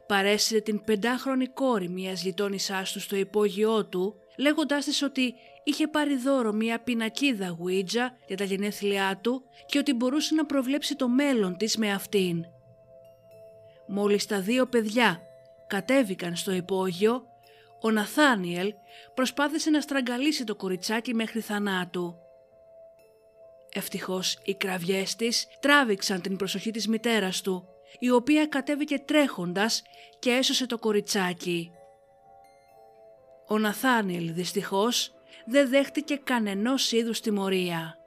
Παρέσυρε 0.06 0.61
την 0.61 0.85
πεντάχρονη 0.85 1.47
κόρη 1.47 1.88
μιας 1.88 2.23
γειτόνισάς 2.23 2.92
του 2.92 3.00
στο 3.00 3.16
υπόγειό 3.16 3.87
του, 3.87 4.14
λέγοντάς 4.38 4.85
της 4.85 5.02
ότι 5.02 5.35
είχε 5.64 5.88
πάρει 5.88 6.16
δώρο 6.16 6.52
μια 6.52 6.80
πινακίδα 6.80 7.56
γουίτζα 7.59 8.16
για 8.26 8.37
τα 8.37 8.45
γενέθλιά 8.45 9.21
του 9.23 9.42
και 9.66 9.78
ότι 9.78 9.92
μπορούσε 9.92 10.35
να 10.35 10.47
προβλέψει 10.47 10.97
το 10.97 11.09
μέλλον 11.09 11.56
της 11.56 11.76
με 11.76 11.92
αυτήν. 11.92 12.45
Μόλις 13.87 14.26
τα 14.26 14.40
δύο 14.40 14.66
παιδιά 14.66 15.21
κατέβηκαν 15.66 16.37
στο 16.37 16.52
υπόγειο, 16.52 17.23
ο 17.81 17.90
Ναθάνιελ 17.90 18.75
προσπάθησε 19.14 19.71
να 19.71 19.81
στραγγαλίσει 19.81 20.45
το 20.45 20.55
κοριτσάκι 20.55 21.14
μέχρι 21.14 21.40
θανάτου. 21.40 22.14
Ευτυχώς 23.73 24.38
οι 24.45 24.55
κραυγές 24.55 25.16
της 25.16 25.47
τράβηξαν 25.61 26.21
την 26.21 26.37
προσοχή 26.37 26.71
της 26.71 26.88
μητέρας 26.88 27.40
του, 27.40 27.69
η 27.99 28.11
οποία 28.11 28.47
κατέβηκε 28.47 28.99
τρέχοντας 28.99 29.83
και 30.19 30.31
έσωσε 30.31 30.66
το 30.66 30.78
κοριτσάκι. 30.78 31.71
Ο 33.49 33.59
Ναθάνιελ 33.59 34.33
δυστυχώς 34.35 35.14
δεν 35.47 35.69
δέχτηκε 35.69 36.16
κανενός 36.16 36.93
είδους 36.93 37.21
τιμωρία. 37.21 37.99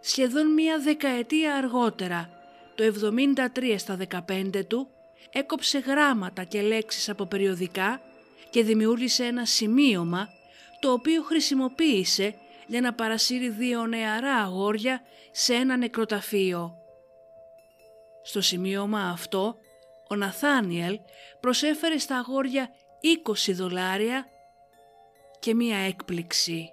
Σχεδόν 0.00 0.52
μία 0.52 0.78
δεκαετία 0.78 1.54
αργότερα, 1.54 2.35
το 2.76 2.84
73 2.84 3.74
στα 3.78 3.98
15 4.28 4.66
του, 4.66 4.88
έκοψε 5.32 5.78
γράμματα 5.78 6.44
και 6.44 6.62
λέξεις 6.62 7.08
από 7.08 7.26
περιοδικά 7.26 8.00
και 8.50 8.62
δημιούργησε 8.62 9.24
ένα 9.24 9.44
σημείωμα 9.44 10.28
το 10.80 10.92
οποίο 10.92 11.22
χρησιμοποίησε 11.22 12.34
για 12.66 12.80
να 12.80 12.94
παρασύρει 12.94 13.48
δύο 13.48 13.86
νεαρά 13.86 14.34
αγόρια 14.34 15.02
σε 15.30 15.54
ένα 15.54 15.76
νεκροταφείο. 15.76 16.78
Στο 18.22 18.40
σημείωμα 18.40 19.00
αυτό, 19.00 19.56
ο 20.08 20.14
Ναθάνιελ 20.14 20.98
προσέφερε 21.40 21.98
στα 21.98 22.16
αγόρια 22.16 22.70
20 23.48 23.52
δολάρια 23.54 24.26
και 25.38 25.54
μία 25.54 25.76
έκπληξη. 25.76 26.70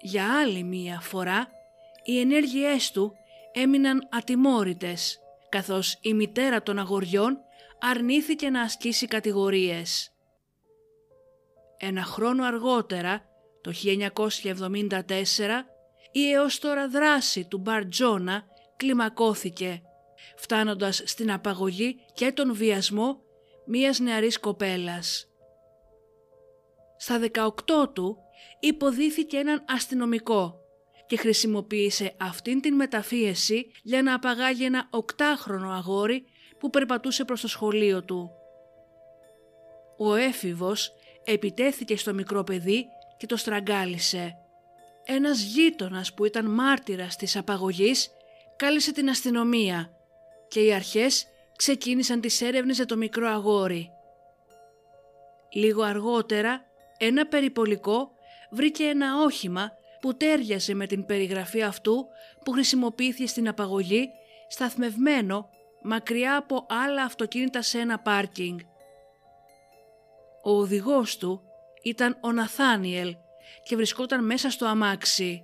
Για 0.00 0.40
άλλη 0.40 0.62
μία 0.62 1.00
φορά, 1.00 1.48
οι 2.04 2.20
ενέργειές 2.20 2.90
του 2.90 3.17
έμειναν 3.52 4.08
ατιμόρυτες, 4.10 5.18
καθώς 5.48 5.98
η 6.00 6.14
μητέρα 6.14 6.62
των 6.62 6.78
αγοριών 6.78 7.38
αρνήθηκε 7.80 8.50
να 8.50 8.60
ασκήσει 8.60 9.06
κατηγορίες. 9.06 10.12
Ένα 11.76 12.02
χρόνο 12.02 12.44
αργότερα, 12.44 13.22
το 13.60 13.72
1974, 13.72 15.66
η 16.12 16.30
έως 16.30 16.58
τώρα 16.58 16.88
δράση 16.88 17.44
του 17.44 17.58
Μπαρτζόνα 17.58 18.44
κλιμακώθηκε, 18.76 19.82
φτάνοντας 20.36 21.02
στην 21.04 21.32
απαγωγή 21.32 21.96
και 22.14 22.32
τον 22.32 22.54
βιασμό 22.54 23.20
μίας 23.66 23.98
νεαρής 23.98 24.38
κοπέλας. 24.38 25.28
Στα 26.96 27.18
18 27.18 27.88
του 27.92 28.16
υποδίθηκε 28.60 29.36
έναν 29.36 29.64
αστυνομικό 29.68 30.60
και 31.08 31.16
χρησιμοποίησε 31.16 32.14
αυτήν 32.20 32.60
την 32.60 32.74
μεταφίεση 32.74 33.70
για 33.82 34.02
να 34.02 34.14
απαγάγει 34.14 34.64
ένα 34.64 34.88
οκτάχρονο 34.90 35.70
αγόρι 35.70 36.24
που 36.58 36.70
περπατούσε 36.70 37.24
προς 37.24 37.40
το 37.40 37.48
σχολείο 37.48 38.04
του. 38.04 38.30
Ο 39.98 40.14
έφηβος 40.14 40.92
επιτέθηκε 41.24 41.96
στο 41.96 42.14
μικρό 42.14 42.44
παιδί 42.44 42.86
και 43.16 43.26
το 43.26 43.36
στραγγάλισε. 43.36 44.34
Ένας 45.04 45.40
γείτονας 45.40 46.14
που 46.14 46.24
ήταν 46.24 46.50
μάρτυρας 46.50 47.16
της 47.16 47.36
απαγωγής 47.36 48.10
κάλεσε 48.56 48.92
την 48.92 49.08
αστυνομία 49.08 49.90
και 50.48 50.60
οι 50.60 50.72
αρχές 50.74 51.26
ξεκίνησαν 51.56 52.20
τις 52.20 52.40
έρευνες 52.40 52.76
για 52.76 52.86
το 52.86 52.96
μικρό 52.96 53.28
αγόρι. 53.28 53.90
Λίγο 55.52 55.82
αργότερα 55.82 56.60
ένα 56.98 57.26
περιπολικό 57.26 58.10
βρήκε 58.50 58.84
ένα 58.84 59.22
όχημα 59.22 59.70
που 60.00 60.16
τέριαζε 60.16 60.74
με 60.74 60.86
την 60.86 61.06
περιγραφή 61.06 61.62
αυτού 61.62 62.06
που 62.44 62.50
χρησιμοποιήθηκε 62.52 63.26
στην 63.26 63.48
απαγωγή 63.48 64.10
σταθμευμένο 64.48 65.48
μακριά 65.82 66.36
από 66.36 66.66
άλλα 66.68 67.02
αυτοκίνητα 67.02 67.62
σε 67.62 67.78
ένα 67.78 67.98
πάρκινγκ. 67.98 68.58
Ο 70.42 70.50
οδηγός 70.50 71.16
του 71.16 71.42
ήταν 71.82 72.18
ο 72.20 72.32
Ναθάνιελ 72.32 73.16
και 73.62 73.76
βρισκόταν 73.76 74.24
μέσα 74.24 74.50
στο 74.50 74.66
αμάξι. 74.66 75.42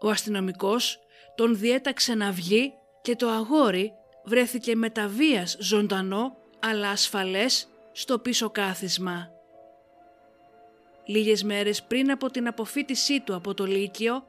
Ο 0.00 0.08
αστυνομικός 0.08 0.98
τον 1.34 1.58
διέταξε 1.58 2.14
να 2.14 2.30
βγει 2.30 2.72
και 3.02 3.16
το 3.16 3.28
αγόρι 3.28 3.92
βρέθηκε 4.24 4.76
μεταβίας 4.76 5.56
ζωντανό 5.60 6.36
αλλά 6.60 6.90
ασφαλές 6.90 7.68
στο 7.92 8.18
πίσω 8.18 8.50
κάθισμα. 8.50 9.33
Λίγες 11.04 11.42
μέρες 11.42 11.82
πριν 11.82 12.10
από 12.10 12.30
την 12.30 12.46
αποφύτισή 12.46 13.20
του 13.20 13.34
από 13.34 13.54
το 13.54 13.64
Λύκειο, 13.64 14.24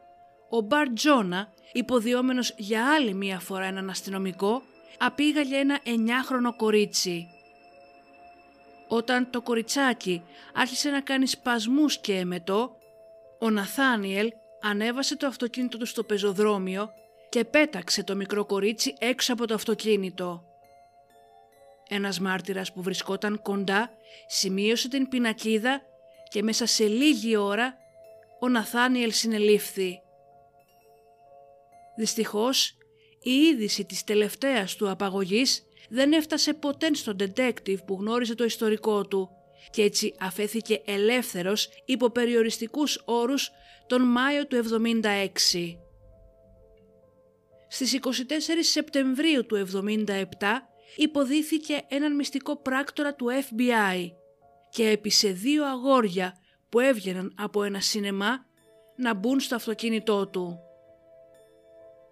ο 0.50 0.62
Μπαρ 0.62 0.94
Τζόνα, 0.94 1.54
υποδιόμενος 1.72 2.54
για 2.58 2.94
άλλη 2.94 3.14
μία 3.14 3.40
φορά 3.40 3.66
έναν 3.66 3.90
αστυνομικό, 3.90 4.62
απήγαγε 4.98 5.56
ένα 5.56 5.80
εννιάχρονο 5.84 6.56
κορίτσι. 6.56 7.28
Όταν 8.88 9.30
το 9.30 9.42
κοριτσάκι 9.42 10.24
άρχισε 10.54 10.90
να 10.90 11.02
κάνει 11.02 11.28
σπασμούς 11.28 11.98
και 11.98 12.14
εμετό, 12.14 12.76
ο 13.40 13.50
Ναθάνιελ 13.50 14.32
ανέβασε 14.62 15.16
το 15.16 15.28
αυτοκίνητο 15.28 15.78
του 15.78 15.86
στο 15.86 16.04
πεζοδρόμιο 16.04 16.90
και 17.30 17.46
πέταξε 17.46 18.04
το 18.04 18.16
μικρό 18.16 18.46
κορίτσι 18.46 18.96
έξω 19.00 19.34
από 19.34 19.48
το 19.48 19.54
αυτοκίνητο. 19.54 20.44
Ένας 21.90 22.20
μάρτυρας 22.20 22.74
που 22.74 22.82
βρισκόταν 22.82 23.42
κοντά 23.42 23.90
σημείωσε 24.28 24.90
την 24.90 25.08
πινακίδα 25.08 25.82
και 26.36 26.44
μέσα 26.44 26.66
σε 26.66 26.88
λίγη 26.88 27.36
ώρα 27.36 27.78
ο 28.40 28.50
Ναθάνιελ 28.50 29.12
συνελήφθη. 29.12 30.00
Δυστυχώς 31.98 32.78
η 33.22 33.32
είδηση 33.32 33.86
της 33.86 34.04
τελευταίας 34.04 34.76
του 34.76 34.90
απαγωγής 34.90 35.64
δεν 35.90 36.14
έφτασε 36.14 36.54
ποτέ 36.54 36.94
στον 36.94 37.16
detective 37.20 37.86
που 37.86 37.98
γνώριζε 38.00 38.36
το 38.36 38.44
ιστορικό 38.44 39.08
του 39.08 39.30
και 39.70 39.82
έτσι 39.82 40.16
αφέθηκε 40.20 40.82
ελεύθερος 40.86 41.70
υπό 41.86 42.10
περιοριστικούς 42.10 43.02
όρους 43.06 43.52
τον 43.88 44.02
Μάιο 44.02 44.48
του 44.48 44.56
76. 44.56 45.78
Στις 47.68 48.00
24 48.02 48.10
Σεπτεμβρίου 48.60 49.46
του 49.46 49.68
77 49.74 50.16
υποδίθηκε 50.96 51.82
έναν 51.88 52.16
μυστικό 52.16 52.56
πράκτορα 52.62 53.16
του 53.16 53.26
FBI 53.26 54.12
και 54.76 54.90
έπεισε 54.90 55.28
δύο 55.30 55.66
αγόρια 55.66 56.38
που 56.70 56.80
έβγαιναν 56.80 57.36
από 57.38 57.64
ένα 57.64 57.80
σινεμά 57.80 58.46
να 58.96 59.14
μπουν 59.14 59.40
στο 59.40 59.56
αυτοκίνητό 59.56 60.28
του. 60.28 60.60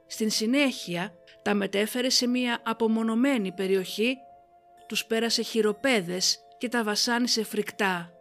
Στην 0.08 0.30
συνέχεια 0.30 1.14
τα 1.42 1.54
μετέφερε 1.54 2.10
σε 2.10 2.28
μία 2.28 2.62
απομονωμένη 2.66 3.52
περιοχή, 3.52 4.18
τους 4.88 5.06
πέρασε 5.06 5.42
χειροπέδες 5.42 6.40
και 6.58 6.70
τα 6.70 6.84
βασάνισε 6.84 7.44
φρικτά. 7.44 8.12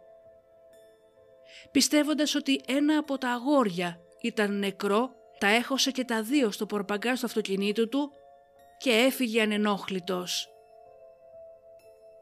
Πιστεύοντας 1.71 2.35
ότι 2.35 2.61
ένα 2.67 2.97
από 2.97 3.17
τα 3.17 3.29
αγόρια 3.29 3.99
ήταν 4.21 4.59
νεκρό, 4.59 5.09
τα 5.37 5.47
έχωσε 5.47 5.91
και 5.91 6.03
τα 6.03 6.23
δύο 6.23 6.51
στο 6.51 6.65
πορπαγκάζ 6.65 7.19
του 7.19 7.25
αυτοκινήτου 7.25 7.89
του 7.89 8.11
και 8.77 8.91
έφυγε 8.91 9.41
ανενόχλητος. 9.41 10.52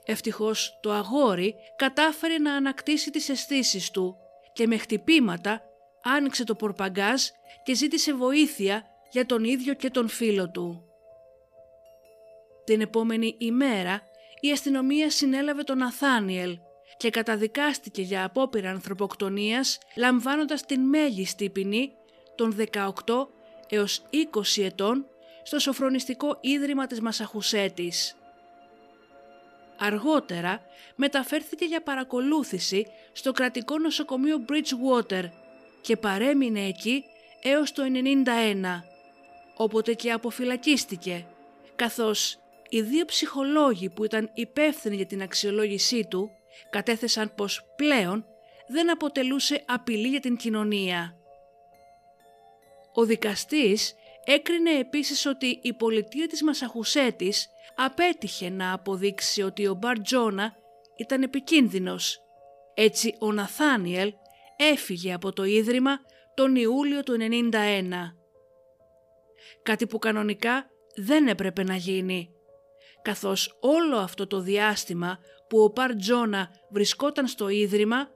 Ευτυχώς 0.05 0.79
το 0.81 0.91
αγόρι 0.91 1.55
κατάφερε 1.75 2.37
να 2.37 2.53
ανακτήσει 2.53 3.11
τις 3.11 3.29
αισθήσεις 3.29 3.91
του 3.91 4.15
και 4.53 4.67
με 4.67 4.77
χτυπήματα 4.77 5.61
άνοιξε 6.03 6.43
το 6.43 6.55
πορπαγκάζ 6.55 7.21
και 7.63 7.75
ζήτησε 7.75 8.13
βοήθεια 8.13 8.85
για 9.11 9.25
τον 9.25 9.43
ίδιο 9.43 9.73
και 9.73 9.89
τον 9.89 10.07
φίλο 10.07 10.49
του. 10.49 10.85
Την 12.63 12.81
επόμενη 12.81 13.35
ημέρα 13.37 14.01
η 14.39 14.51
αστυνομία 14.51 15.09
συνέλαβε 15.09 15.63
τον 15.63 15.81
Αθάνιελ 15.81 16.57
και 16.97 17.09
καταδικάστηκε 17.09 18.01
για 18.01 18.23
απόπειρα 18.23 18.69
ανθρωποκτονίας 18.69 19.77
λαμβάνοντας 19.95 20.65
την 20.65 20.81
μέγιστη 20.81 21.49
ποινή 21.49 21.91
των 22.35 22.55
18 22.71 22.91
έως 23.69 24.03
20 24.57 24.63
ετών 24.63 25.05
στο 25.43 25.59
Σοφρονιστικό 25.59 26.37
Ίδρυμα 26.41 26.87
της 26.87 27.01
Μασαχουσέτης. 27.01 28.15
Αργότερα 29.83 30.61
μεταφέρθηκε 30.95 31.65
για 31.65 31.81
παρακολούθηση 31.81 32.87
στο 33.11 33.31
κρατικό 33.31 33.77
νοσοκομείο 33.77 34.45
Bridgewater 34.49 35.23
και 35.81 35.97
παρέμεινε 35.97 36.65
εκεί 36.65 37.03
έως 37.41 37.71
το 37.71 37.83
91, 37.83 38.83
όποτε 39.55 39.93
και 39.93 40.11
αποφυλακίστηκε, 40.11 41.25
καθώς 41.75 42.39
οι 42.69 42.81
δύο 42.81 43.05
ψυχολόγοι 43.05 43.89
που 43.89 44.05
ήταν 44.05 44.29
υπεύθυνοι 44.33 44.95
για 44.95 45.05
την 45.05 45.21
αξιολόγησή 45.21 46.05
του 46.09 46.29
κατέθεσαν 46.69 47.35
πως 47.35 47.65
πλέον 47.75 48.25
δεν 48.67 48.91
αποτελούσε 48.91 49.63
απειλή 49.67 50.07
για 50.07 50.19
την 50.19 50.37
κοινωνία. 50.37 51.15
Ο 52.93 53.05
δικαστής 53.05 53.95
έκρινε 54.25 54.71
επίσης 54.71 55.25
ότι 55.25 55.59
η 55.61 55.73
πολιτεία 55.73 56.27
της 56.27 56.43
Μασαχουσέτης 56.43 57.49
απέτυχε 57.75 58.49
να 58.49 58.73
αποδείξει 58.73 59.41
ότι 59.41 59.67
ο 59.67 59.73
Μπαρ 59.73 60.01
Τζόνα 60.01 60.53
ήταν 60.97 61.23
επικίνδυνος. 61.23 62.19
Έτσι 62.73 63.15
ο 63.19 63.31
Ναθάνιελ 63.31 64.13
έφυγε 64.55 65.13
από 65.13 65.33
το 65.33 65.43
Ίδρυμα 65.43 65.99
τον 66.33 66.55
Ιούλιο 66.55 67.03
του 67.03 67.17
91. 67.19 67.53
Κάτι 69.63 69.87
που 69.87 69.99
κανονικά 69.99 70.65
δεν 70.95 71.27
έπρεπε 71.27 71.63
να 71.63 71.75
γίνει, 71.75 72.29
καθώς 73.01 73.57
όλο 73.59 73.97
αυτό 73.97 74.27
το 74.27 74.39
διάστημα 74.39 75.19
που 75.49 75.59
ο 75.59 75.71
Μπαρ 75.75 75.95
Τζόνα 75.95 76.49
βρισκόταν 76.69 77.27
στο 77.27 77.49
Ίδρυμα 77.49 78.09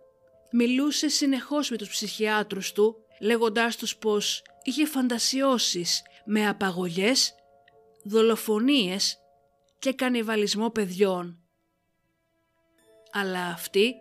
μιλούσε 0.51 1.07
συνεχώς 1.07 1.69
με 1.69 1.77
τους 1.77 1.89
ψυχιάτρους 1.89 2.71
του 2.71 2.95
λέγοντάς 3.21 3.75
τους 3.75 3.97
πως 3.97 4.41
είχε 4.63 4.85
φαντασιώσεις 4.85 6.01
με 6.25 6.47
απαγωγές, 6.47 7.35
δολοφονίες 8.03 9.19
και 9.85 9.93
κανιβαλισμό 9.93 10.69
παιδιών. 10.69 11.39
Αλλά 13.11 13.47
αυτή 13.47 13.95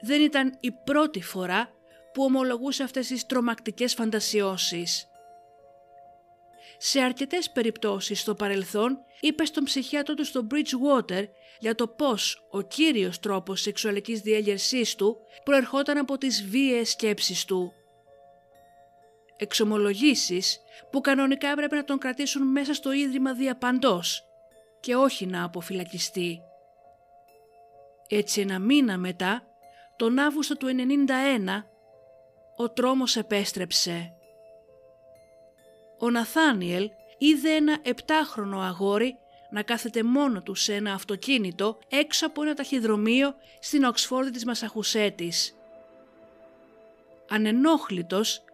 δεν 0.00 0.22
ήταν 0.22 0.56
η 0.60 0.72
πρώτη 0.84 1.22
φορά 1.22 1.70
που 2.12 2.22
ομολογούσε 2.22 2.82
αυτές 2.82 3.06
τις 3.06 3.26
τρομακτικές 3.26 3.94
φαντασιώσεις. 3.94 5.06
Σε 6.78 7.00
αρκετές 7.00 7.50
περιπτώσεις 7.50 8.20
στο 8.20 8.34
παρελθόν 8.34 8.98
είπε 9.20 9.44
στον 9.44 9.64
ψυχιάτρο 9.64 10.14
του 10.14 10.24
στο 10.24 10.46
Bridgewater 10.50 11.24
για 11.58 11.74
το 11.74 11.88
πώς 11.88 12.46
ο 12.50 12.60
κύριος 12.60 13.20
τρόπος 13.20 13.60
σεξουαλικής 13.60 14.20
διέγερσής 14.20 14.94
του 14.94 15.16
προερχόταν 15.44 15.98
από 15.98 16.18
τις 16.18 16.44
βίαιες 16.44 16.90
σκέψεις 16.90 17.44
του. 17.44 17.72
Εξομολογήσεις 19.36 20.60
που 20.90 21.00
κανονικά 21.00 21.48
έπρεπε 21.48 21.76
να 21.76 21.84
τον 21.84 21.98
κρατήσουν 21.98 22.42
μέσα 22.42 22.74
στο 22.74 22.92
ίδρυμα 22.92 23.34
διαπαντός 23.34 24.27
και 24.80 24.94
όχι 24.94 25.26
να 25.26 25.44
αποφυλακιστεί. 25.44 26.40
Έτσι 28.08 28.40
ένα 28.40 28.58
μήνα 28.58 28.98
μετά, 28.98 29.42
τον 29.96 30.18
Αύγουστο 30.18 30.56
του 30.56 30.66
91, 30.66 31.64
ο 32.56 32.70
τρόμος 32.70 33.16
επέστρεψε. 33.16 34.12
Ο 35.98 36.10
Ναθάνιελ 36.10 36.90
είδε 37.18 37.50
ένα 37.50 37.78
επτάχρονο 37.82 38.60
αγόρι 38.60 39.16
να 39.50 39.62
κάθεται 39.62 40.02
μόνο 40.02 40.42
του 40.42 40.54
σε 40.54 40.74
ένα 40.74 40.92
αυτοκίνητο 40.92 41.78
έξω 41.88 42.26
από 42.26 42.42
ένα 42.42 42.54
ταχυδρομείο 42.54 43.34
στην 43.60 43.84
Οξφόρδη 43.84 44.30
της 44.30 44.44
Μασαχουσέτης. 44.44 45.56
Ανενόχλητος, 47.28 48.44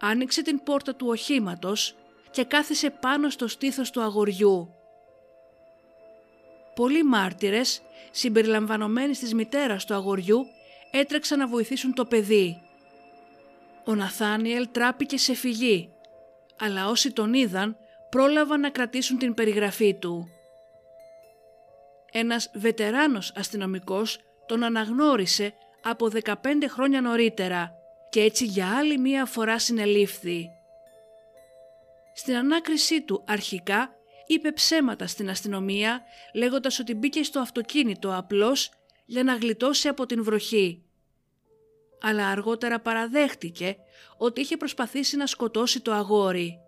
άνοιξε 0.00 0.42
την 0.42 0.62
πόρτα 0.62 0.94
του 0.94 1.06
οχήματος 1.08 1.96
και 2.30 2.44
κάθισε 2.44 2.90
πάνω 2.90 3.30
στο 3.30 3.48
στήθος 3.48 3.90
του 3.90 4.02
αγοριού. 4.02 4.75
Πολλοί 6.76 7.02
μάρτυρες, 7.02 7.82
συμπεριλαμβανομένοι 8.10 9.12
της 9.12 9.34
μητέρας 9.34 9.84
του 9.84 9.94
αγοριού, 9.94 10.46
έτρεξαν 10.90 11.38
να 11.38 11.46
βοηθήσουν 11.46 11.94
το 11.94 12.04
παιδί. 12.04 12.60
Ο 13.84 13.94
Ναθάνιελ 13.94 14.68
τράπηκε 14.72 15.18
σε 15.18 15.34
φυγή, 15.34 15.92
αλλά 16.58 16.88
όσοι 16.88 17.12
τον 17.12 17.34
είδαν 17.34 17.76
πρόλαβαν 18.10 18.60
να 18.60 18.70
κρατήσουν 18.70 19.18
την 19.18 19.34
περιγραφή 19.34 19.94
του. 19.94 20.28
Ένας 22.12 22.50
βετεράνος 22.54 23.32
αστυνομικός 23.36 24.18
τον 24.46 24.62
αναγνώρισε 24.62 25.54
από 25.82 26.08
15 26.24 26.34
χρόνια 26.68 27.00
νωρίτερα 27.00 27.72
και 28.10 28.20
έτσι 28.20 28.44
για 28.44 28.76
άλλη 28.76 28.98
μία 28.98 29.24
φορά 29.24 29.58
συνελήφθη. 29.58 30.48
Στην 32.14 32.36
ανάκρισή 32.36 33.02
του 33.02 33.24
αρχικά 33.26 33.95
είπε 34.26 34.52
ψέματα 34.52 35.06
στην 35.06 35.30
αστυνομία 35.30 36.02
λέγοντας 36.34 36.78
ότι 36.78 36.94
μπήκε 36.94 37.22
στο 37.22 37.40
αυτοκίνητο 37.40 38.16
απλώς 38.16 38.70
για 39.06 39.22
να 39.22 39.34
γλιτώσει 39.34 39.88
από 39.88 40.06
την 40.06 40.22
βροχή. 40.24 40.82
Αλλά 42.00 42.28
αργότερα 42.28 42.80
παραδέχτηκε 42.80 43.76
ότι 44.16 44.40
είχε 44.40 44.56
προσπαθήσει 44.56 45.16
να 45.16 45.26
σκοτώσει 45.26 45.80
το 45.80 45.92
αγόρι. 45.92 46.58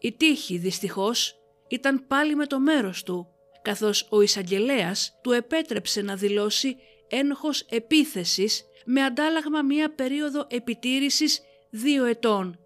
Η 0.00 0.12
τύχη 0.12 0.56
δυστυχώς 0.56 1.34
ήταν 1.68 2.06
πάλι 2.06 2.34
με 2.34 2.46
το 2.46 2.60
μέρος 2.60 3.02
του, 3.02 3.26
καθώς 3.62 4.06
ο 4.10 4.20
εισαγγελέας 4.20 5.18
του 5.22 5.30
επέτρεψε 5.32 6.02
να 6.02 6.16
δηλώσει 6.16 6.76
ένοχος 7.08 7.60
επίθεσης 7.60 8.64
με 8.84 9.02
αντάλλαγμα 9.02 9.62
μία 9.62 9.94
περίοδο 9.94 10.46
επιτήρησης 10.50 11.40
δύο 11.70 12.04
ετών 12.04 12.61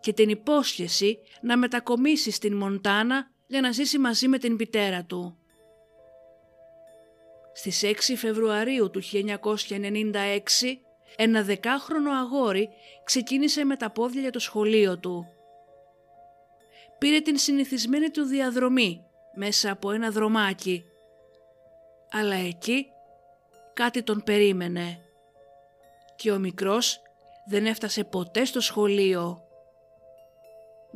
και 0.00 0.12
την 0.12 0.28
υπόσχεση 0.28 1.18
να 1.40 1.56
μετακομίσει 1.56 2.30
στην 2.30 2.56
Μοντάνα 2.56 3.30
για 3.46 3.60
να 3.60 3.72
ζήσει 3.72 3.98
μαζί 3.98 4.28
με 4.28 4.38
την 4.38 4.56
πιτέρα 4.56 5.04
του. 5.04 5.38
Στις 7.52 7.82
6 7.84 7.92
Φεβρουαρίου 8.16 8.90
του 8.90 9.02
1996 9.12 10.16
ένα 11.16 11.42
δεκάχρονο 11.42 12.12
αγόρι 12.12 12.68
ξεκίνησε 13.04 13.64
με 13.64 13.76
τα 13.76 13.90
πόδια 13.90 14.20
για 14.20 14.30
το 14.30 14.38
σχολείο 14.38 14.98
του. 14.98 15.26
Πήρε 16.98 17.20
την 17.20 17.38
συνηθισμένη 17.38 18.10
του 18.10 18.24
διαδρομή 18.24 19.04
μέσα 19.34 19.70
από 19.70 19.90
ένα 19.90 20.10
δρομάκι. 20.10 20.84
Αλλά 22.10 22.34
εκεί 22.34 22.86
κάτι 23.74 24.02
τον 24.02 24.22
περίμενε. 24.24 25.00
Και 26.16 26.30
ο 26.30 26.38
μικρός 26.38 27.00
δεν 27.46 27.66
έφτασε 27.66 28.04
ποτέ 28.04 28.44
στο 28.44 28.60
σχολείο. 28.60 29.47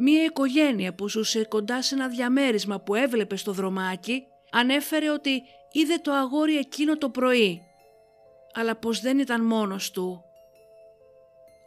Μία 0.05 0.25
οικογένεια 0.25 0.95
που 0.95 1.09
ζούσε 1.09 1.45
κοντά 1.45 1.83
σε 1.83 1.95
ένα 1.95 2.09
διαμέρισμα 2.09 2.81
που 2.81 2.95
έβλεπε 2.95 3.37
στο 3.37 3.53
δρομάκι 3.53 4.27
ανέφερε 4.51 5.11
ότι 5.11 5.43
είδε 5.73 5.95
το 6.03 6.13
αγόρι 6.13 6.57
εκείνο 6.57 6.99
το 6.99 7.09
πρωί, 7.09 7.63
αλλά 8.55 8.77
πως 8.77 9.01
δεν 9.01 9.19
ήταν 9.19 9.45
μόνος 9.45 9.91
του. 9.91 10.25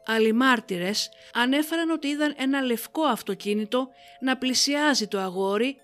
Άλλοι 0.05 0.33
μάρτυρες 0.33 1.09
ανέφεραν 1.33 1.89
ότι 1.89 2.07
είδαν 2.07 2.33
ένα 2.37 2.61
λευκό 2.61 3.03
αυτοκίνητο 3.03 3.89
να 4.19 4.37
πλησιάζει 4.37 5.07
το 5.07 5.19
αγόρι, 5.19 5.77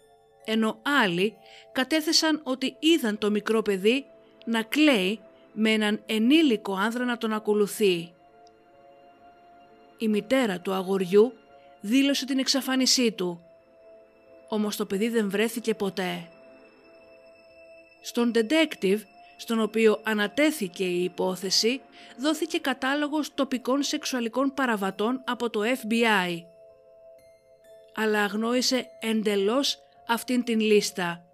ενώ 0.46 0.82
άλλοι 1.04 1.36
κατέθεσαν 1.72 2.42
ότι 2.44 2.76
είδαν 2.80 3.18
το 3.18 3.32
μικρό 3.32 3.62
παιδί 3.62 4.06
να 4.46 4.62
κλαίει 4.62 5.20
με 5.54 5.72
έναν 5.72 6.04
ενήλικο 6.06 6.74
άνδρα 6.74 7.06
να 7.06 7.18
τον 7.18 7.34
ακολουθεί. 7.34 8.14
Η 9.98 10.08
μητέρα 10.08 10.60
του 10.60 10.74
αγοριού 10.74 11.34
δήλωσε 11.82 12.26
την 12.26 12.39
εξαφάνισή 12.39 13.12
του, 13.12 13.46
όμως 14.48 14.76
το 14.76 14.86
παιδί 14.86 15.10
δεν 15.10 15.30
βρέθηκε 15.30 15.74
ποτέ. 15.74 16.28
Στον 18.02 18.32
detective, 18.36 19.00
στον 19.38 19.62
οποίο 19.62 20.00
ανατέθηκε 20.04 20.84
η 20.84 21.04
υπόθεση, 21.04 21.82
δόθηκε 22.17 22.60
κατάλογος 22.60 23.34
τοπικών 23.34 23.84
σεξουαλικών 23.84 24.54
παραβατών 24.54 25.24
από 25.26 25.50
το 25.50 25.62
FBI. 25.62 26.44
Αλλά 27.96 28.24
αγνόησε 28.24 28.86
εντελώς 29.00 29.78
αυτήν 30.08 30.44
την 30.44 30.60
λίστα. 30.60 31.26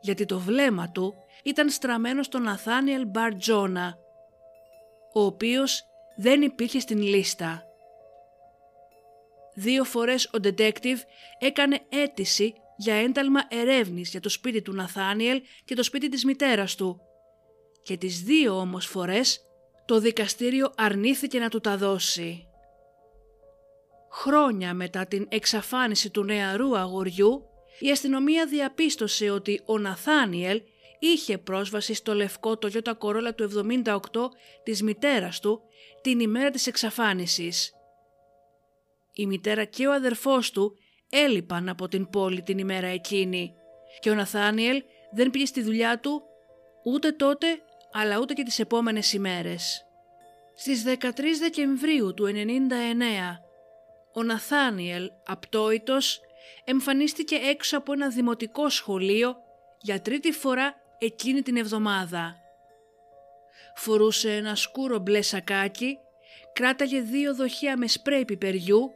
Γιατί 0.00 0.24
το 0.24 0.38
βλέμμα 0.38 0.90
του 0.90 1.14
ήταν 1.42 1.70
στραμμένο 1.70 2.22
στον 2.22 2.42
Ναθάνιελ 2.42 3.06
Μπαρτζόνα, 3.06 3.98
ο 5.12 5.20
οποίος 5.20 5.84
δεν 6.16 6.42
υπήρχε 6.42 6.80
στην 6.80 7.02
λίστα. 7.02 7.71
Δύο 9.54 9.84
φορές 9.84 10.24
ο 10.26 10.38
detective 10.42 10.98
έκανε 11.38 11.80
αίτηση 11.88 12.54
για 12.76 12.94
ένταλμα 12.94 13.40
ερεύνης 13.48 14.10
για 14.10 14.20
το 14.20 14.28
σπίτι 14.28 14.62
του 14.62 14.72
Ναθάνιελ 14.72 15.42
και 15.64 15.74
το 15.74 15.82
σπίτι 15.82 16.08
της 16.08 16.24
μητέρας 16.24 16.74
του 16.74 17.00
και 17.82 17.96
τις 17.96 18.22
δύο 18.22 18.58
όμως 18.58 18.86
φορές 18.86 19.40
το 19.84 19.98
δικαστήριο 19.98 20.72
αρνήθηκε 20.76 21.38
να 21.38 21.48
του 21.48 21.60
τα 21.60 21.76
δώσει. 21.76 22.46
Χρόνια 24.10 24.74
μετά 24.74 25.06
την 25.06 25.26
εξαφάνιση 25.28 26.10
του 26.10 26.24
νεαρού 26.24 26.76
αγοριού, 26.76 27.42
η 27.78 27.90
αστυνομία 27.90 28.46
διαπίστωσε 28.46 29.30
ότι 29.30 29.60
ο 29.64 29.78
Ναθάνιελ 29.78 30.62
είχε 30.98 31.38
πρόσβαση 31.38 31.94
στο 31.94 32.14
λευκό 32.14 32.58
Toyota 32.62 32.92
Corolla 32.98 33.34
του 33.34 33.50
78 33.84 33.98
της 34.62 34.82
μητέρας 34.82 35.40
του 35.40 35.62
την 36.00 36.20
ημέρα 36.20 36.50
της 36.50 36.66
εξαφάνισης. 36.66 37.72
Η 39.12 39.26
μητέρα 39.26 39.64
και 39.64 39.86
ο 39.86 39.92
αδερφός 39.92 40.50
του 40.50 40.78
έλειπαν 41.10 41.68
από 41.68 41.88
την 41.88 42.10
πόλη 42.10 42.42
την 42.42 42.58
ημέρα 42.58 42.86
εκείνη 42.86 43.54
και 44.00 44.10
ο 44.10 44.14
Ναθάνιελ 44.14 44.82
δεν 45.12 45.30
πήγε 45.30 45.46
στη 45.46 45.62
δουλειά 45.62 45.98
του 46.00 46.22
ούτε 46.84 47.12
τότε 47.12 47.46
αλλά 47.92 48.18
ούτε 48.18 48.32
και 48.32 48.42
τις 48.42 48.58
επόμενες 48.58 49.12
ημέρες. 49.12 49.86
Στις 50.54 50.84
13 50.86 51.10
Δεκεμβρίου 51.40 52.14
του 52.14 52.26
1999 52.26 52.30
ο 54.14 54.22
Ναθάνιελ, 54.22 55.10
απτόητος, 55.26 56.20
εμφανίστηκε 56.64 57.34
έξω 57.34 57.78
από 57.78 57.92
ένα 57.92 58.08
δημοτικό 58.08 58.68
σχολείο 58.68 59.36
για 59.80 60.00
τρίτη 60.00 60.32
φορά 60.32 60.74
εκείνη 60.98 61.42
την 61.42 61.56
εβδομάδα. 61.56 62.36
Φορούσε 63.76 64.32
ένα 64.34 64.54
σκούρο 64.54 64.98
μπλε 64.98 65.22
σακάκι, 65.22 65.98
κράταγε 66.52 67.00
δύο 67.00 67.34
δοχεία 67.34 67.76
με 67.76 67.86
σπρέι 67.86 68.24
πιπεριού, 68.24 68.90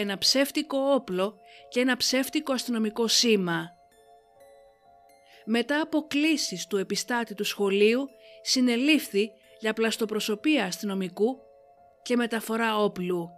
ένα 0.00 0.18
ψεύτικο 0.18 0.78
όπλο 0.78 1.38
και 1.68 1.80
ένα 1.80 1.96
ψεύτικο 1.96 2.52
αστυνομικό 2.52 3.08
σήμα. 3.08 3.78
Μετά 5.44 5.80
από 5.80 6.06
κλήσεις 6.06 6.66
του 6.66 6.76
επιστάτη 6.76 7.34
του 7.34 7.44
σχολείου, 7.44 8.08
συνελήφθη 8.42 9.30
για 9.60 9.72
πλαστοπροσωπεία 9.72 10.64
αστυνομικού 10.64 11.38
και 12.02 12.16
μεταφορά 12.16 12.76
όπλου. 12.78 13.28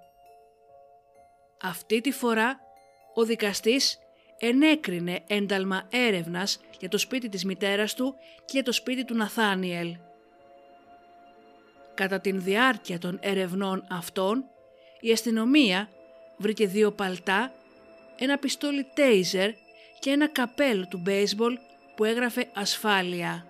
Αυτή 1.62 2.01
τη 2.01 2.11
φορά 2.11 2.61
ο 3.14 3.25
δικαστής 3.25 3.98
ενέκρινε 4.38 5.25
ένταλμα 5.27 5.88
έρευνας 5.90 6.61
για 6.79 6.88
το 6.88 6.98
σπίτι 6.98 7.29
της 7.29 7.44
μητέρας 7.44 7.94
του 7.94 8.14
και 8.44 8.53
για 8.53 8.62
το 8.62 8.72
σπίτι 8.72 9.05
του 9.05 9.14
Ναθάνιελ. 9.14 9.96
Κατά 11.94 12.20
την 12.20 12.42
διάρκεια 12.42 12.98
των 12.98 13.18
ερευνών 13.22 13.87
αυτών, 13.90 14.44
η 15.01 15.12
αστυνομία 15.12 15.88
βρήκε 16.42 16.66
δύο 16.66 16.92
παλτά, 16.92 17.52
ένα 18.18 18.38
πιστόλι 18.38 18.87
τέιζερ 18.94 19.50
και 19.98 20.11
ένα 20.11 20.28
καπέλο 20.28 20.87
του 20.87 20.98
μπέισμπολ 20.98 21.59
που 21.96 22.05
έγραφε 22.05 22.50
«Ασφάλεια». 22.55 23.46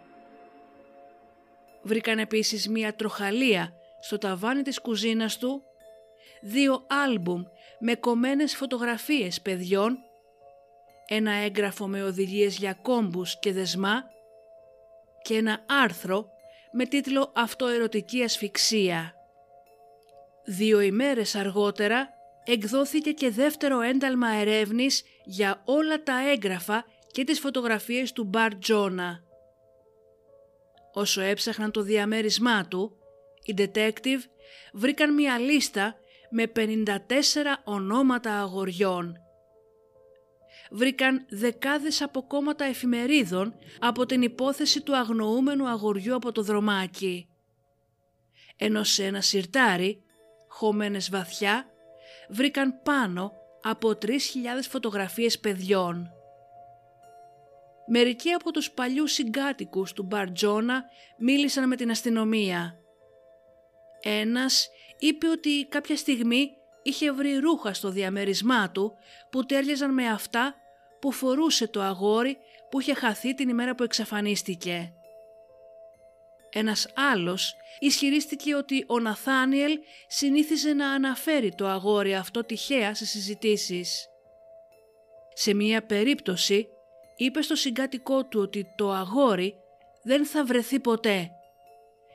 Βρήκαν 1.82 2.18
επίσης 2.18 2.68
μία 2.68 2.94
τροχαλία 2.94 3.72
στο 4.00 4.18
ταβάνι 4.18 4.62
της 4.62 4.80
κουζίνας 4.80 5.38
του, 5.38 5.62
δύο 6.42 6.86
άλμπουμ 6.88 7.42
με 7.78 7.94
κομμένες 7.94 8.56
φωτογραφίες 8.56 9.40
παιδιών, 9.40 9.98
ένα 11.06 11.32
έγγραφο 11.32 11.86
με 11.86 12.02
οδηγίες 12.02 12.56
για 12.56 12.78
κόμπους 12.82 13.38
και 13.38 13.52
δεσμά 13.52 14.04
και 15.22 15.36
ένα 15.36 15.64
άρθρο 15.82 16.28
με 16.72 16.84
τίτλο 16.84 17.32
«Αυτοερωτική 17.34 18.22
ασφυξία». 18.22 19.14
Δύο 20.44 20.80
ημέρες 20.80 21.34
αργότερα 21.34 22.08
εκδόθηκε 22.44 23.12
και 23.12 23.30
δεύτερο 23.30 23.80
ένταλμα 23.80 24.28
ερεύνης 24.28 25.02
για 25.24 25.62
όλα 25.64 26.02
τα 26.02 26.30
έγγραφα 26.30 26.84
και 27.12 27.24
τις 27.24 27.40
φωτογραφίες 27.40 28.12
του 28.12 28.24
Μπαρ 28.24 28.58
Τζόνα. 28.58 29.22
Όσο 30.92 31.20
έψαχναν 31.20 31.70
το 31.70 31.82
διαμέρισμά 31.82 32.68
του, 32.68 32.96
οι 33.44 33.54
detective 33.58 34.20
βρήκαν 34.72 35.14
μια 35.14 35.38
λίστα 35.38 35.94
με 36.30 36.52
54 36.56 36.88
ονόματα 37.64 38.40
αγοριών. 38.40 39.16
Βρήκαν 40.70 41.26
δεκάδες 41.28 42.02
αποκόμματα 42.02 42.64
εφημερίδων 42.64 43.54
από 43.78 44.06
την 44.06 44.22
υπόθεση 44.22 44.82
του 44.82 44.96
αγνοούμενου 44.96 45.68
αγοριού 45.68 46.14
από 46.14 46.32
το 46.32 46.42
δρομάκι. 46.42 47.26
Ενώ 48.56 48.84
σε 48.84 49.04
ένα 49.04 49.20
σιρτάρι, 49.20 50.02
χωμένες 50.48 51.10
βαθιά, 51.10 51.71
βρήκαν 52.28 52.82
πάνω 52.82 53.32
από 53.62 53.88
3.000 53.88 54.12
φωτογραφίες 54.68 55.38
παιδιών. 55.38 56.10
Μερικοί 57.86 58.30
από 58.30 58.50
τους 58.50 58.70
παλιούς 58.70 59.12
συγκάτοικους 59.12 59.92
του 59.92 60.02
Μπαρτζόνα 60.02 60.84
μίλησαν 61.18 61.68
με 61.68 61.76
την 61.76 61.90
αστυνομία. 61.90 62.76
Ένας 64.00 64.68
είπε 64.98 65.28
ότι 65.28 65.66
κάποια 65.68 65.96
στιγμή 65.96 66.50
είχε 66.82 67.12
βρει 67.12 67.36
ρούχα 67.36 67.74
στο 67.74 67.90
διαμέρισμά 67.90 68.70
του 68.70 68.92
που 69.30 69.44
τέριαζαν 69.44 69.92
με 69.92 70.08
αυτά 70.08 70.54
που 71.00 71.12
φορούσε 71.12 71.68
το 71.68 71.82
αγόρι 71.82 72.36
που 72.70 72.80
είχε 72.80 72.94
χαθεί 72.94 73.34
την 73.34 73.48
ημέρα 73.48 73.74
που 73.74 73.82
εξαφανίστηκε. 73.82 74.92
Ένας 76.52 76.88
άλλος 76.94 77.56
ισχυρίστηκε 77.78 78.54
ότι 78.54 78.84
ο 78.86 78.98
Ναθάνιελ 78.98 79.78
συνήθιζε 80.06 80.72
να 80.72 80.90
αναφέρει 80.90 81.54
το 81.54 81.66
αγόρι 81.66 82.14
αυτό 82.14 82.44
τυχαία 82.44 82.94
σε 82.94 83.06
συζητήσεις. 83.06 84.06
Σε 85.32 85.54
μία 85.54 85.82
περίπτωση 85.82 86.68
είπε 87.16 87.42
στο 87.42 87.54
συγκάτοικό 87.54 88.24
του 88.24 88.40
ότι 88.40 88.66
το 88.76 88.90
αγόρι 88.90 89.54
δεν 90.02 90.26
θα 90.26 90.44
βρεθεί 90.44 90.80
ποτέ 90.80 91.30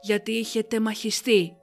γιατί 0.01 0.31
είχε 0.31 0.63
τεμαχιστεί 0.63 1.57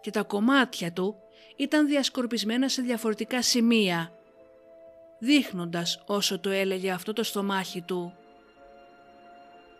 και 0.00 0.10
τα 0.10 0.22
κομμάτια 0.22 0.92
του 0.92 1.16
ήταν 1.56 1.86
διασκορπισμένα 1.86 2.68
σε 2.68 2.82
διαφορετικά 2.82 3.42
σημεία 3.42 4.12
δείχνοντας 5.18 6.02
όσο 6.06 6.40
το 6.40 6.50
έλεγε 6.50 6.90
αυτό 6.90 7.12
το 7.12 7.22
στομάχι 7.22 7.82
του. 7.82 8.16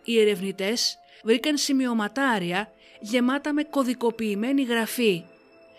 Οι 0.03 0.19
ερευνητές 0.19 0.99
βρήκαν 1.23 1.57
σημειωματάρια 1.57 2.71
γεμάτα 2.99 3.53
με 3.53 3.63
κωδικοποιημένη 3.63 4.63
γραφή, 4.63 5.23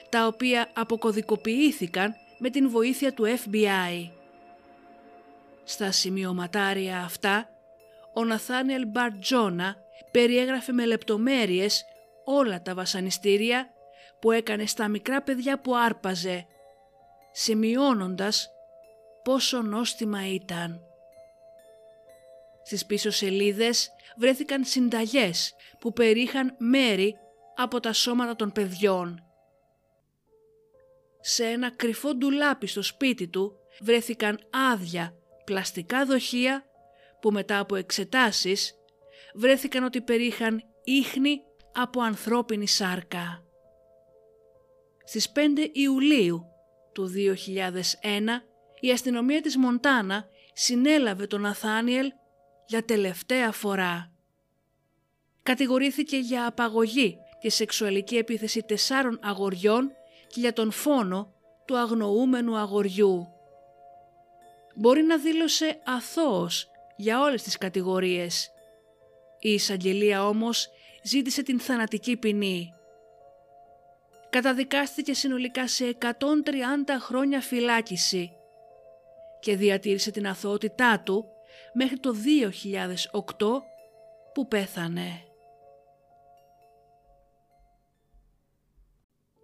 τα 0.08 0.26
οποία 0.26 0.70
αποκωδικοποιήθηκαν 0.72 2.14
με 2.38 2.50
την 2.50 2.70
βοήθεια 2.70 3.12
του 3.12 3.24
FBI. 3.24 4.10
Στα 5.64 5.92
σημειωματάρια 5.92 6.98
αυτά, 6.98 7.48
ο 8.14 8.24
Ναθάνιελ 8.24 8.86
Μπαρτζόνα 8.86 9.76
περιέγραφε 10.10 10.72
με 10.72 10.86
λεπτομέρειες 10.86 11.84
όλα 12.24 12.62
τα 12.62 12.74
βασανιστήρια 12.74 13.68
που 14.20 14.30
έκανε 14.30 14.66
στα 14.66 14.88
μικρά 14.88 15.22
παιδιά 15.22 15.60
που 15.60 15.76
άρπαζε, 15.76 16.46
σημειώνοντας 17.32 18.50
πόσο 19.22 19.62
νόστιμα 19.62 20.28
ήταν. 20.28 20.80
Στις 22.62 22.86
πίσω 22.86 23.10
σελίδες 23.10 23.90
βρέθηκαν 24.18 24.64
συνταγές 24.64 25.54
που 25.80 25.92
περίχαν 25.92 26.54
μέρη 26.58 27.14
από 27.56 27.80
τα 27.80 27.92
σώματα 27.92 28.36
των 28.36 28.52
παιδιών. 28.52 29.22
Σε 31.20 31.46
ένα 31.46 31.70
κρυφό 31.70 32.14
ντουλάπι 32.14 32.66
στο 32.66 32.82
σπίτι 32.82 33.28
του 33.28 33.52
βρέθηκαν 33.80 34.38
άδεια 34.72 35.14
πλαστικά 35.44 36.04
δοχεία 36.04 36.64
που 37.20 37.30
μετά 37.30 37.58
από 37.58 37.76
εξετάσεις 37.76 38.74
βρέθηκαν 39.34 39.84
ότι 39.84 40.00
περίχαν 40.00 40.62
ίχνη 40.84 41.40
από 41.72 42.00
ανθρώπινη 42.00 42.68
σάρκα. 42.68 43.44
Στις 45.04 45.32
5 45.34 45.38
Ιουλίου 45.72 46.44
του 46.92 47.12
2001 47.14 47.42
η 48.80 48.90
αστυνομία 48.90 49.40
της 49.40 49.56
Μοντάνα 49.56 50.28
συνέλαβε 50.52 51.26
τον 51.26 51.40
Ναθάνιελ 51.40 52.12
για 52.66 52.84
τελευταία 52.84 53.52
φορά. 53.52 54.12
Κατηγορήθηκε 55.42 56.16
για 56.16 56.46
απαγωγή 56.46 57.18
και 57.40 57.50
σεξουαλική 57.50 58.16
επίθεση 58.16 58.62
τεσσάρων 58.62 59.18
αγοριών 59.22 59.90
και 60.26 60.40
για 60.40 60.52
τον 60.52 60.70
φόνο 60.70 61.32
του 61.64 61.78
αγνοούμενου 61.78 62.56
αγοριού. 62.56 63.28
Μπορεί 64.74 65.02
να 65.02 65.18
δήλωσε 65.18 65.80
αθώος 65.84 66.70
για 66.96 67.20
όλες 67.20 67.42
τις 67.42 67.58
κατηγορίες. 67.58 68.50
Η 69.38 69.52
εισαγγελία 69.52 70.28
όμως 70.28 70.68
ζήτησε 71.02 71.42
την 71.42 71.60
θανατική 71.60 72.16
ποινή. 72.16 72.74
Καταδικάστηκε 74.30 75.14
συνολικά 75.14 75.68
σε 75.68 75.96
130 76.00 76.08
χρόνια 77.00 77.40
φυλάκιση 77.40 78.30
και 79.40 79.56
διατήρησε 79.56 80.10
την 80.10 80.26
αθωότητά 80.26 81.00
του 81.00 81.33
μέχρι 81.72 81.98
το 81.98 82.14
2008 82.14 83.62
που 84.34 84.48
πέθανε. 84.48 85.24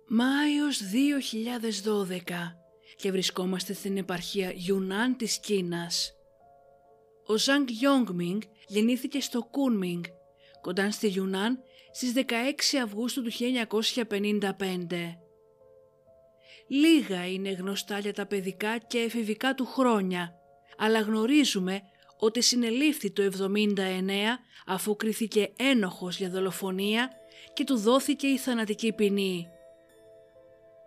Μάιος 0.08 0.80
2012 0.80 2.56
και 2.96 3.10
βρισκόμαστε 3.10 3.72
στην 3.72 3.96
επαρχία 3.96 4.52
Ιουνάν 4.66 5.16
της 5.16 5.38
Κίνας. 5.38 6.12
Ο 7.26 7.36
Ζανγκ 7.36 7.68
Γιόγκμινγκ 7.68 8.42
γεννήθηκε 8.66 9.20
στο 9.20 9.42
Κούνμινγκ, 9.42 10.04
κοντά 10.60 10.90
στη 10.90 11.08
Γιουνάν 11.08 11.62
στις 11.92 12.12
16 12.12 12.78
Αυγούστου 12.82 13.22
του 13.22 13.30
1955. 13.30 15.18
Λίγα 16.68 17.26
είναι 17.26 17.50
γνωστά 17.50 17.98
για 17.98 18.12
τα 18.12 18.26
παιδικά 18.26 18.78
και 18.78 18.98
εφηβικά 18.98 19.54
του 19.54 19.66
χρόνια, 19.66 20.34
αλλά 20.76 21.00
γνωρίζουμε 21.00 21.82
ότι 22.20 22.42
συνελήφθη 22.42 23.10
το 23.10 23.22
79 23.22 23.78
αφού 24.66 24.96
κρίθηκε 24.96 25.52
ένοχος 25.56 26.18
για 26.18 26.30
δολοφονία 26.30 27.10
και 27.52 27.64
του 27.64 27.76
δόθηκε 27.76 28.26
η 28.26 28.38
θανατική 28.38 28.92
ποινή. 28.92 29.48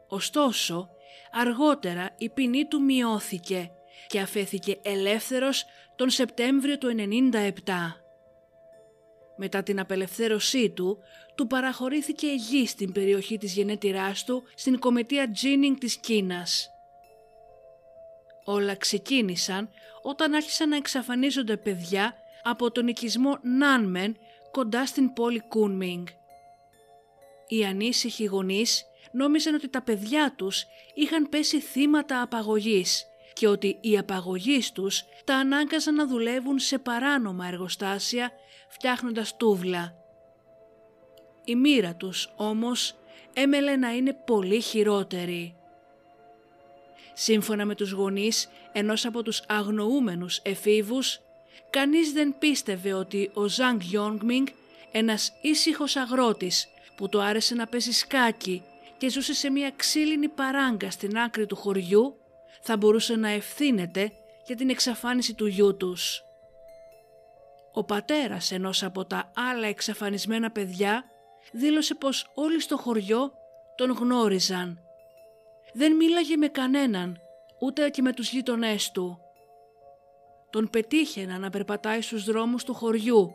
Ωστόσο, 0.07 0.89
αργότερα 1.31 2.15
η 2.17 2.29
ποινή 2.29 2.67
του 2.67 2.81
μειώθηκε 2.81 3.71
και 4.07 4.19
αφέθηκε 4.19 4.79
ελεύθερος 4.81 5.65
τον 5.95 6.09
Σεπτέμβριο 6.09 6.77
του 6.77 6.95
97. 6.97 7.51
Μετά 9.37 9.63
την 9.63 9.79
απελευθέρωσή 9.79 10.69
του, 10.69 10.97
του 11.35 11.47
παραχωρήθηκε 11.47 12.27
γη 12.27 12.67
στην 12.67 12.91
περιοχή 12.91 13.37
της 13.37 13.53
γενέτηράς 13.53 14.23
του 14.23 14.43
στην 14.55 14.79
κομιτεία 14.79 15.31
Τζίνινγκ 15.31 15.77
της 15.77 15.97
Κίνας. 15.97 16.72
Όλα 18.43 18.75
ξεκίνησαν 18.75 19.69
όταν 20.01 20.33
άρχισαν 20.33 20.69
να 20.69 20.75
εξαφανίζονται 20.75 21.57
παιδιά 21.57 22.15
από 22.43 22.71
τον 22.71 22.87
οικισμό 22.87 23.37
Νάνμεν 23.41 24.17
κοντά 24.51 24.85
στην 24.85 25.13
πόλη 25.13 25.39
Κούνμινγκ. 25.39 26.07
Οι 27.47 27.65
ανήσυχοι 27.65 28.25
γονείς 28.25 28.85
νόμιζαν 29.11 29.53
ότι 29.53 29.69
τα 29.69 29.81
παιδιά 29.81 30.33
τους 30.37 30.65
είχαν 30.93 31.29
πέσει 31.29 31.59
θύματα 31.59 32.21
απαγωγής 32.21 33.05
και 33.33 33.47
ότι 33.47 33.77
οι 33.81 33.97
απαγωγείς 33.97 34.71
τους 34.71 35.03
τα 35.25 35.35
ανάγκαζαν 35.35 35.95
να 35.95 36.07
δουλεύουν 36.07 36.59
σε 36.59 36.77
παράνομα 36.77 37.47
εργοστάσια 37.47 38.31
φτιάχνοντας 38.67 39.37
τούβλα. 39.37 39.95
Η 41.45 41.55
μοίρα 41.55 41.95
τους 41.95 42.33
όμως 42.35 42.95
έμελε 43.33 43.75
να 43.75 43.95
είναι 43.95 44.13
πολύ 44.13 44.61
χειρότερη. 44.61 45.55
Σύμφωνα 47.13 47.65
με 47.65 47.75
τους 47.75 47.91
γονείς 47.91 48.49
ενός 48.71 49.05
από 49.05 49.23
τους 49.23 49.43
αγνοούμενους 49.47 50.39
εφήβους, 50.43 51.19
κανείς 51.69 52.11
δεν 52.11 52.35
πίστευε 52.39 52.93
ότι 52.93 53.31
ο 53.33 53.47
Ζανγκ 53.47 53.81
Γιόγκμινγκ, 53.81 54.47
ένας 54.91 55.31
ήσυχος 55.41 55.95
αγρότης 55.95 56.67
που 56.95 57.09
το 57.09 57.19
άρεσε 57.19 57.55
να 57.55 57.67
παίζει 57.67 57.91
σκάκι 57.91 58.63
και 58.97 59.09
ζούσε 59.09 59.33
σε 59.33 59.49
μια 59.49 59.71
ξύλινη 59.75 60.27
παράγκα 60.27 60.91
στην 60.91 61.17
άκρη 61.17 61.45
του 61.45 61.55
χωριού, 61.55 62.17
θα 62.61 62.77
μπορούσε 62.77 63.15
να 63.15 63.29
ευθύνεται 63.29 64.11
για 64.45 64.55
την 64.55 64.69
εξαφάνιση 64.69 65.33
του 65.33 65.45
γιού 65.45 65.77
τους. 65.77 66.21
Ο 67.73 67.83
πατέρας 67.83 68.51
ενός 68.51 68.83
από 68.83 69.05
τα 69.05 69.31
άλλα 69.35 69.67
εξαφανισμένα 69.67 70.51
παιδιά 70.51 71.03
δήλωσε 71.51 71.95
πως 71.95 72.31
όλοι 72.33 72.61
στο 72.61 72.77
χωριό 72.77 73.31
τον 73.75 73.91
γνώριζαν. 73.91 74.82
Δεν 75.73 75.95
μίλαγε 75.95 76.37
με 76.37 76.47
κανέναν, 76.47 77.17
ούτε 77.59 77.89
και 77.89 78.01
με 78.01 78.13
τους 78.13 78.31
γείτονές 78.31 78.91
του. 78.91 79.17
Τον 80.49 80.69
πετύχαινα 80.69 81.37
να 81.37 81.49
περπατάει 81.49 82.01
στους 82.01 82.23
δρόμους 82.23 82.63
του 82.63 82.73
χωριού. 82.73 83.31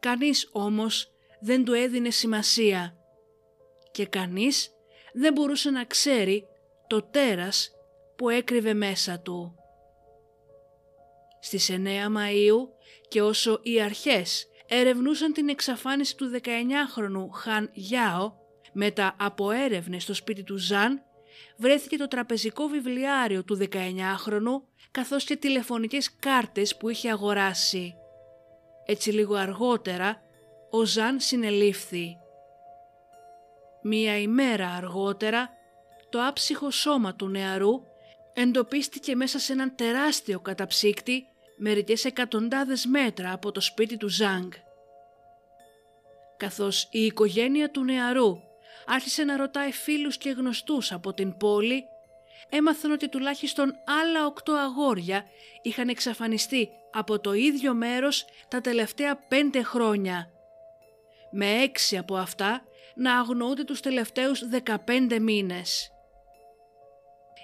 Κανείς 0.00 0.48
όμως 0.52 1.10
δεν 1.40 1.64
του 1.64 1.72
έδινε 1.72 2.10
σημασία 2.10 2.94
και 3.90 4.06
κανείς 4.06 4.70
δεν 5.12 5.32
μπορούσε 5.32 5.70
να 5.70 5.84
ξέρει 5.84 6.46
το 6.86 7.02
τέρας 7.02 7.70
που 8.16 8.28
έκρυβε 8.28 8.74
μέσα 8.74 9.20
του. 9.20 9.54
Στις 11.40 11.70
9 11.70 11.76
Μαΐου 12.08 12.68
και 13.08 13.22
όσο 13.22 13.60
οι 13.62 13.80
αρχές 13.80 14.46
ερευνούσαν 14.66 15.32
την 15.32 15.48
εξαφάνιση 15.48 16.16
του 16.16 16.30
19χρονου 16.42 17.28
Χαν 17.32 17.70
Γιάο, 17.72 18.32
μετά 18.72 19.16
από 19.18 19.50
έρευνες 19.50 20.02
στο 20.02 20.14
σπίτι 20.14 20.42
του 20.42 20.56
Ζαν, 20.56 21.02
βρέθηκε 21.56 21.96
το 21.96 22.08
τραπεζικό 22.08 22.66
βιβλιάριο 22.66 23.44
του 23.44 23.58
19χρονου 23.72 24.62
καθώς 24.90 25.24
και 25.24 25.36
τηλεφωνικές 25.36 26.16
κάρτες 26.18 26.76
που 26.76 26.88
είχε 26.88 27.10
αγοράσει. 27.10 27.94
Έτσι 28.86 29.10
λίγο 29.10 29.34
αργότερα, 29.34 30.22
ο 30.70 30.84
Ζαν 30.84 31.20
συνελήφθη. 31.20 32.16
Μία 33.82 34.18
ημέρα 34.18 34.68
αργότερα, 34.68 35.50
το 36.08 36.26
άψυχο 36.26 36.70
σώμα 36.70 37.14
του 37.14 37.28
νεαρού 37.28 37.82
εντοπίστηκε 38.32 39.14
μέσα 39.14 39.38
σε 39.38 39.52
έναν 39.52 39.74
τεράστιο 39.76 40.40
καταψύκτη 40.40 41.26
μερικές 41.56 42.04
εκατοντάδες 42.04 42.86
μέτρα 42.86 43.32
από 43.32 43.52
το 43.52 43.60
σπίτι 43.60 43.96
του 43.96 44.08
Ζάνγκ. 44.08 44.50
Καθώς 46.36 46.88
η 46.90 47.04
οικογένεια 47.04 47.70
του 47.70 47.84
νεαρού 47.84 48.36
άρχισε 48.92 49.24
να 49.24 49.36
ρωτάει 49.36 49.72
φίλους 49.72 50.16
και 50.16 50.30
γνωστούς 50.30 50.92
από 50.92 51.12
την 51.14 51.36
πόλη, 51.36 51.84
έμαθαν 52.48 52.90
ότι 52.90 53.08
τουλάχιστον 53.08 53.74
άλλα 54.02 54.26
οκτώ 54.26 54.52
αγόρια 54.52 55.24
είχαν 55.62 55.88
εξαφανιστεί 55.88 56.68
από 56.92 57.20
το 57.20 57.32
ίδιο 57.32 57.74
μέρος 57.74 58.24
τα 58.48 58.60
τελευταία 58.60 59.16
πέντε 59.16 59.62
χρόνια. 59.62 60.30
Με 61.30 61.46
έξι 61.46 61.96
από 61.96 62.16
αυτά 62.16 62.62
να 62.94 63.18
αγνοούνται 63.18 63.64
τους 63.64 63.80
τελευταίους 63.80 64.42
15 64.86 65.18
μήνες. 65.20 65.90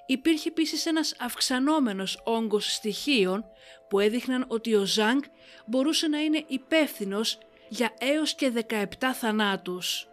Υπήρχε 0.07 0.49
επίσης 0.49 0.87
ένας 0.87 1.15
αυξανόμενος 1.19 2.21
όγκος 2.25 2.73
στοιχείων 2.73 3.45
που 3.89 4.01
έδειχναν 4.01 4.45
ότι 4.49 4.75
ο 4.75 4.85
Ζάνγκ 4.85 5.23
μπορούσε 5.67 6.09
να 6.09 6.19
είναι 6.19 6.45
υπεύθυνος 6.47 7.39
για 7.69 7.95
έως 7.99 8.35
και 8.35 8.53
17 8.69 9.13
θανάτους. 9.15 10.09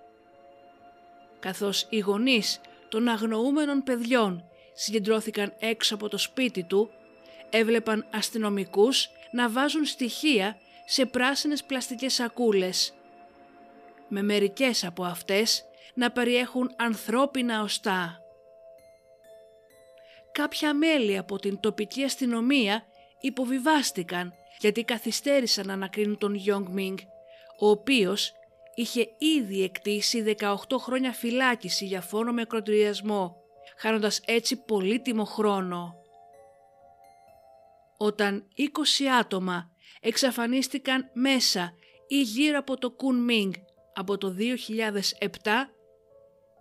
Καθώς 1.44 1.86
οι 1.90 2.00
γονείς 2.00 2.62
των 2.90 3.08
αγνοούμενων 3.08 3.84
παιδιών 3.84 4.44
συγκεντρώθηκαν 4.74 5.54
έξω 5.60 5.96
από 5.96 6.10
το 6.10 6.18
σπίτι 6.18 6.64
του, 6.64 6.90
έβλεπαν 7.50 8.06
αστυνομικούς 8.12 9.10
να 9.32 9.50
βάζουν 9.50 9.86
στοιχεία 9.86 10.58
σε 10.86 11.06
πράσινες 11.06 11.64
πλαστικές 11.64 12.14
σακούλες 12.14 12.94
με 14.08 14.22
μερικές 14.22 14.84
από 14.84 15.04
αυτές 15.04 15.64
να 15.94 16.12
περιέχουν 16.12 16.74
ανθρώπινα 16.76 17.62
οστά. 17.62 18.20
Κάποια 20.32 20.74
μέλη 20.74 21.18
από 21.18 21.40
την 21.40 21.60
τοπική 21.60 22.04
αστυνομία 22.04 22.84
υποβιβάστηκαν 23.20 24.34
γιατί 24.60 24.84
καθυστέρησαν 24.84 25.68
να 25.68 25.74
ανακρίνουν 25.74 26.18
τον 26.18 26.36
Γιόγκ 26.36 26.68
Μινγκ, 26.68 26.98
ο 27.60 27.70
οποίος 27.70 28.34
είχε 28.76 29.08
ήδη 29.18 29.64
εκτίσει 29.64 30.36
18 30.40 30.56
χρόνια 30.78 31.12
φυλάκιση 31.12 31.86
για 31.86 32.02
φόνο 32.02 32.32
με 32.32 32.44
κροτηριασμό, 32.44 33.36
χάνοντας 33.78 34.22
έτσι 34.26 34.64
πολύτιμο 34.64 35.24
χρόνο. 35.24 35.96
Όταν 37.98 38.48
20 39.02 39.06
άτομα 39.20 39.72
εξαφανίστηκαν 40.02 41.10
μέσα 41.14 41.74
ή 42.08 42.22
γύρω 42.22 42.58
από 42.58 42.78
το 42.78 42.92
Κουν 42.92 43.24
Μινγκ 43.24 43.54
από 43.94 44.18
το 44.18 44.36
2007 44.40 45.28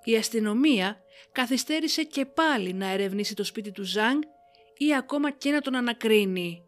η 0.05 0.17
αστυνομία 0.17 1.03
καθυστέρησε 1.33 2.03
και 2.03 2.27
πάλι 2.27 2.73
να 2.73 2.87
ερευνήσει 2.87 3.35
το 3.35 3.45
σπίτι 3.45 3.73
του 3.73 3.83
Ζανγκ 3.83 4.23
ή 4.77 4.95
ακόμα 4.95 5.31
και 5.31 5.51
να 5.51 5.61
τον 5.61 5.75
ανακρίνει. 5.75 6.63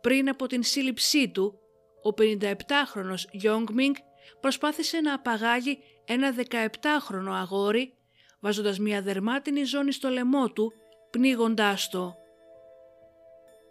Πριν 0.00 0.28
από 0.28 0.46
την 0.46 0.62
σύλληψή 0.62 1.28
του, 1.28 1.58
ο 2.02 2.14
57χρονος 2.18 3.24
Γιόγκμινγκ 3.30 3.94
προσπάθησε 4.40 5.00
να 5.00 5.14
απαγάγει 5.14 5.78
ένα 6.04 6.34
17χρονο 6.50 7.30
αγόρι 7.30 7.94
βάζοντας 8.40 8.78
μια 8.78 9.02
δερμάτινη 9.02 9.64
ζώνη 9.64 9.92
στο 9.92 10.08
λαιμό 10.08 10.48
του 10.48 10.72
πνίγοντάς 11.10 11.88
το. 11.88 12.16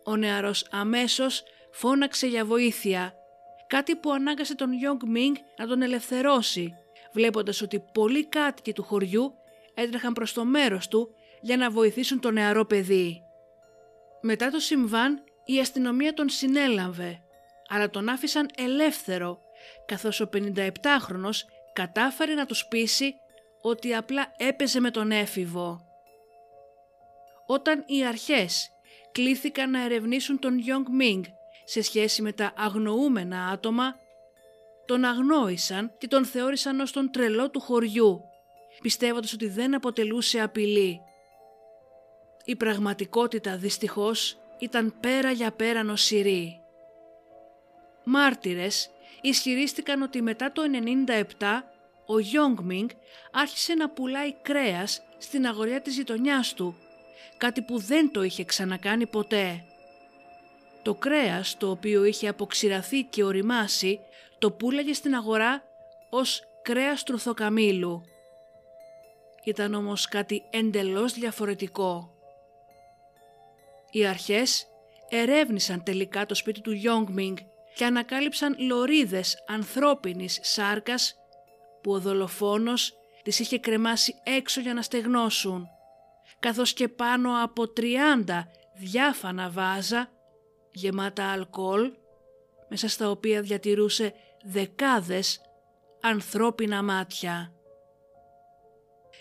Ο 0.03 0.15
νεαρός 0.15 0.67
αμέσως 0.71 1.43
φώναξε 1.71 2.27
για 2.27 2.45
βοήθεια 2.45 3.15
κάτι 3.71 3.95
που 3.95 4.11
ανάγκασε 4.11 4.55
τον 4.55 4.73
Γιόγκ 4.73 5.01
Μινγκ 5.07 5.35
να 5.57 5.67
τον 5.67 5.81
ελευθερώσει, 5.81 6.73
βλέποντας 7.13 7.61
ότι 7.61 7.83
πολλοί 7.93 8.25
κάτοικοι 8.25 8.73
του 8.73 8.83
χωριού 8.83 9.33
έτρεχαν 9.73 10.13
προς 10.13 10.33
το 10.33 10.45
μέρος 10.45 10.87
του 10.87 11.09
για 11.41 11.57
να 11.57 11.69
βοηθήσουν 11.69 12.19
το 12.19 12.31
νεαρό 12.31 12.65
παιδί. 12.65 13.21
Μετά 14.21 14.49
το 14.49 14.59
συμβάν, 14.59 15.23
η 15.45 15.59
αστυνομία 15.59 16.13
τον 16.13 16.29
συνέλαβε, 16.29 17.21
αλλά 17.71 17.89
τον 17.89 18.09
άφησαν 18.09 18.49
ελεύθερο, 18.57 19.39
καθώς 19.85 20.19
ο 20.19 20.29
57χρονος 20.33 21.39
κατάφερε 21.73 22.33
να 22.33 22.45
τους 22.45 22.65
πείσει 22.65 23.13
ότι 23.61 23.93
απλά 23.93 24.33
έπαιζε 24.37 24.79
με 24.79 24.91
τον 24.91 25.11
έφηβο. 25.11 25.85
Όταν 27.45 27.83
οι 27.87 28.05
αρχές 28.05 28.69
κλήθηκαν 29.11 29.71
να 29.71 29.83
ερευνήσουν 29.83 30.39
τον 30.39 30.57
Γιόγκ 30.57 30.85
Μινγκ 30.89 31.23
σε 31.65 31.81
σχέση 31.81 32.21
με 32.21 32.31
τα 32.31 32.53
αγνοούμενα 32.57 33.47
άτομα, 33.47 33.95
τον 34.85 35.03
αγνόησαν 35.03 35.91
και 35.97 36.07
τον 36.07 36.25
θεώρησαν 36.25 36.79
ως 36.79 36.91
τον 36.91 37.11
τρελό 37.11 37.49
του 37.49 37.59
χωριού, 37.59 38.21
πιστεύοντας 38.81 39.33
ότι 39.33 39.47
δεν 39.47 39.75
αποτελούσε 39.75 40.41
απειλή. 40.41 40.99
Η 42.45 42.55
πραγματικότητα 42.55 43.57
δυστυχώς 43.57 44.37
ήταν 44.59 44.95
πέρα 44.99 45.31
για 45.31 45.51
πέρα 45.51 45.83
νοσηρή. 45.83 46.60
Μάρτυρες 48.03 48.89
ισχυρίστηκαν 49.21 50.01
ότι 50.01 50.21
μετά 50.21 50.51
το 50.51 50.61
97 51.37 51.63
ο 52.05 52.19
Γιόγκμινγκ 52.19 52.89
άρχισε 53.31 53.73
να 53.73 53.89
πουλάει 53.89 54.33
κρέας 54.33 55.01
στην 55.17 55.45
αγοριά 55.45 55.81
της 55.81 55.95
γειτονιάς 55.95 56.53
του, 56.53 56.75
κάτι 57.37 57.61
που 57.61 57.79
δεν 57.79 58.11
το 58.11 58.23
είχε 58.23 58.43
ξανακάνει 58.43 59.07
ποτέ. 59.07 59.63
Το 60.81 60.95
κρέας 60.95 61.57
το 61.57 61.69
οποίο 61.69 62.03
είχε 62.03 62.27
αποξηραθεί 62.27 63.03
και 63.03 63.23
οριμάσει 63.23 63.99
το 64.39 64.51
πουλάγε 64.51 64.93
στην 64.93 65.15
αγορά 65.15 65.63
ως 66.09 66.43
κρέας 66.61 67.03
τρουθοκαμήλου. 67.03 68.01
Ήταν 69.43 69.73
όμως 69.73 70.07
κάτι 70.07 70.43
εντελώς 70.49 71.13
διαφορετικό. 71.13 72.15
Οι 73.91 74.05
αρχές 74.05 74.67
ερεύνησαν 75.09 75.83
τελικά 75.83 76.25
το 76.25 76.35
σπίτι 76.35 76.61
του 76.61 76.71
Γιόγκμινγκ 76.71 77.37
και 77.75 77.85
ανακάλυψαν 77.85 78.55
λωρίδες 78.59 79.43
ανθρώπινης 79.47 80.39
σάρκας 80.41 81.15
που 81.81 81.91
ο 81.91 81.99
δολοφόνος 81.99 82.93
τις 83.23 83.39
είχε 83.39 83.59
κρεμάσει 83.59 84.13
έξω 84.23 84.61
για 84.61 84.73
να 84.73 84.81
στεγνώσουν, 84.81 85.67
καθώς 86.39 86.73
και 86.73 86.87
πάνω 86.87 87.43
από 87.43 87.63
30 87.67 88.47
διάφανα 88.75 89.49
βάζα 89.49 90.09
γεμάτα 90.71 91.31
αλκοόλ, 91.31 91.91
μέσα 92.69 92.87
στα 92.87 93.09
οποία 93.09 93.41
διατηρούσε 93.41 94.13
δεκάδες 94.43 95.41
ανθρώπινα 96.01 96.83
μάτια. 96.83 97.53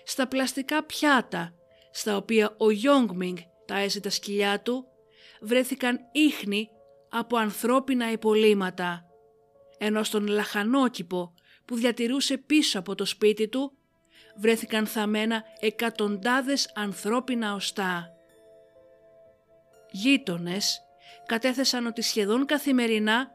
Στα 0.05 0.27
πλαστικά 0.29 0.85
πιάτα, 0.85 1.55
στα 1.91 2.17
οποία 2.17 2.55
ο 2.57 2.71
Γιόγκμινγκ 2.71 3.39
τα 3.67 3.79
έζησε 3.79 4.01
τα 4.01 4.11
σκυλιά 4.11 4.61
του, 4.61 4.87
βρέθηκαν 5.41 5.99
ίχνη 6.13 6.71
από 7.11 7.37
ανθρώπινα 7.37 8.13
υπολείμματα, 8.13 9.05
ενώ 9.79 10.03
στον 10.03 10.27
λαχανόκηπο 10.27 11.35
που 11.65 11.77
διατηρούσε 11.77 12.37
πίσω 12.37 12.79
από 12.79 12.95
το 12.95 13.05
σπίτι 13.05 13.49
του 13.49 13.73
βρέθηκαν 14.37 14.87
θαμμένα 14.87 15.43
εκατοντάδες 15.61 16.73
ανθρώπινα 16.75 17.55
οστά. 17.55 18.09
Γείτονες 19.91 20.81
κατέθεσαν 21.27 21.87
ότι 21.87 22.03
σχεδόν 22.03 22.47
καθημερινά 22.47 23.31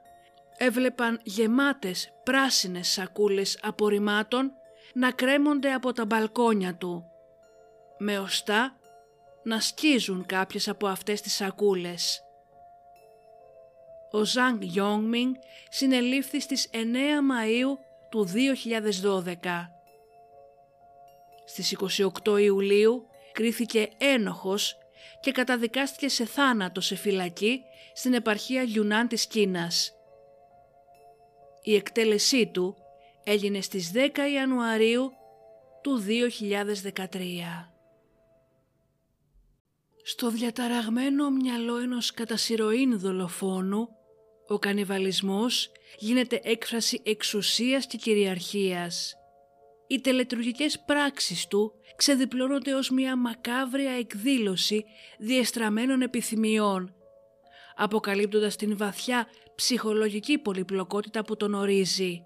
έβλεπαν 0.58 1.20
γεμάτες 1.24 2.10
πράσινες 2.24 2.88
σακούλες 2.88 3.60
απορριμμάτων 3.62 4.52
να 4.94 5.12
κρέμονται 5.12 5.74
από 5.74 5.92
τα 5.92 6.06
μπαλκόνια 6.06 6.76
του, 6.76 7.04
με 7.98 8.20
οστά 8.20 8.76
να 9.44 9.60
σκίζουν 9.60 10.26
κάποιες 10.26 10.68
από 10.68 10.88
αυτές 10.88 11.22
τις 11.22 11.34
σακούλες. 11.34 12.25
Ο 14.16 14.24
Ζανγκ 14.24 14.64
Γιόγκμινγκ 14.64 15.36
συνελήφθη 15.70 16.40
στις 16.40 16.70
9 16.72 16.78
Μαΐου 16.78 17.78
του 18.10 18.28
2012. 19.04 19.70
Στις 21.46 21.76
28 22.26 22.40
Ιουλίου 22.42 23.08
κρίθηκε 23.32 23.90
ένοχος 23.98 24.78
και 25.20 25.32
καταδικάστηκε 25.32 26.10
σε 26.10 26.26
θάνατο 26.26 26.82
σε 26.82 26.96
φυλακή 26.96 27.62
στην 27.94 28.14
επαρχία 28.14 28.64
Γιουνάν 28.64 29.08
της 29.08 29.28
Κίνας. 29.28 29.94
Η 31.64 31.76
εκτέλεσή 31.76 32.48
του 32.48 32.76
έγινε 33.24 33.62
στις 33.62 33.92
10 33.94 33.98
Ιανουαρίου 34.34 35.12
του 35.82 35.98
2013. 35.98 37.70
Στο 40.04 40.30
διαταραγμένο 40.30 41.30
μυαλό 41.30 41.78
ενός 41.78 42.12
κατασυρωήν 42.12 43.00
δολοφόνου, 43.00 43.90
ο 44.48 44.60
κανιβαλισμός 44.60 45.72
γίνεται 45.98 46.40
έκφραση 46.44 47.02
εξουσίας 47.06 47.88
και 47.88 47.98
κυριαρχίας. 47.98 49.16
Οι 49.88 50.00
τελετουργικές 50.02 50.80
πράξεις 50.80 51.48
του 51.48 51.74
ξεδιπλώνονται 51.96 52.74
ως 52.74 52.90
μια 52.90 53.16
μακάβρια 53.16 53.92
εκδήλωση 53.92 54.86
διεστραμμένων 55.18 56.02
επιθυμιών, 56.02 56.96
αποκαλύπτοντας 57.76 58.56
την 58.56 58.78
βαθιά 58.78 59.28
ψυχολογική 59.56 60.38
πολυπλοκότητα 60.38 61.24
που 61.24 61.38
τον 61.38 61.54
ορίζει. 61.54 62.24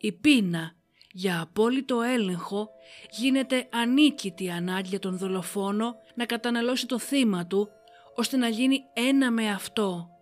Η 0.00 0.12
πείνα 0.12 0.76
για 1.12 1.40
απόλυτο 1.40 2.00
έλεγχο 2.00 2.68
γίνεται 3.10 3.68
ανίκητη 3.72 4.50
ανάγκη 4.50 4.88
για 4.88 4.98
τον 4.98 5.18
δολοφόνο 5.18 5.94
να 6.14 6.26
καταναλώσει 6.26 6.86
το 6.86 6.98
θύμα 6.98 7.46
του 7.46 7.68
ώστε 8.14 8.36
να 8.36 8.48
γίνει 8.48 8.80
ένα 8.92 9.30
με 9.30 9.50
αυτό. 9.50 10.13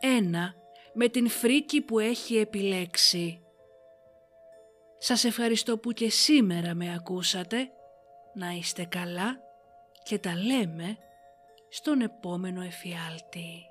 Ένα 0.00 0.54
με 0.92 1.08
την 1.08 1.28
φρίκη 1.28 1.80
που 1.80 1.98
έχει 1.98 2.36
επιλέξει. 2.36 3.42
Σας 4.98 5.24
ευχαριστώ 5.24 5.78
που 5.78 5.92
και 5.92 6.10
σήμερα 6.10 6.74
με 6.74 6.94
ακούσατε. 6.94 7.70
Να 8.34 8.50
είστε 8.50 8.84
καλά 8.84 9.40
και 10.02 10.18
τα 10.18 10.34
λέμε 10.34 10.96
στον 11.68 12.00
επόμενο 12.00 12.62
εφιάλτη. 12.62 13.67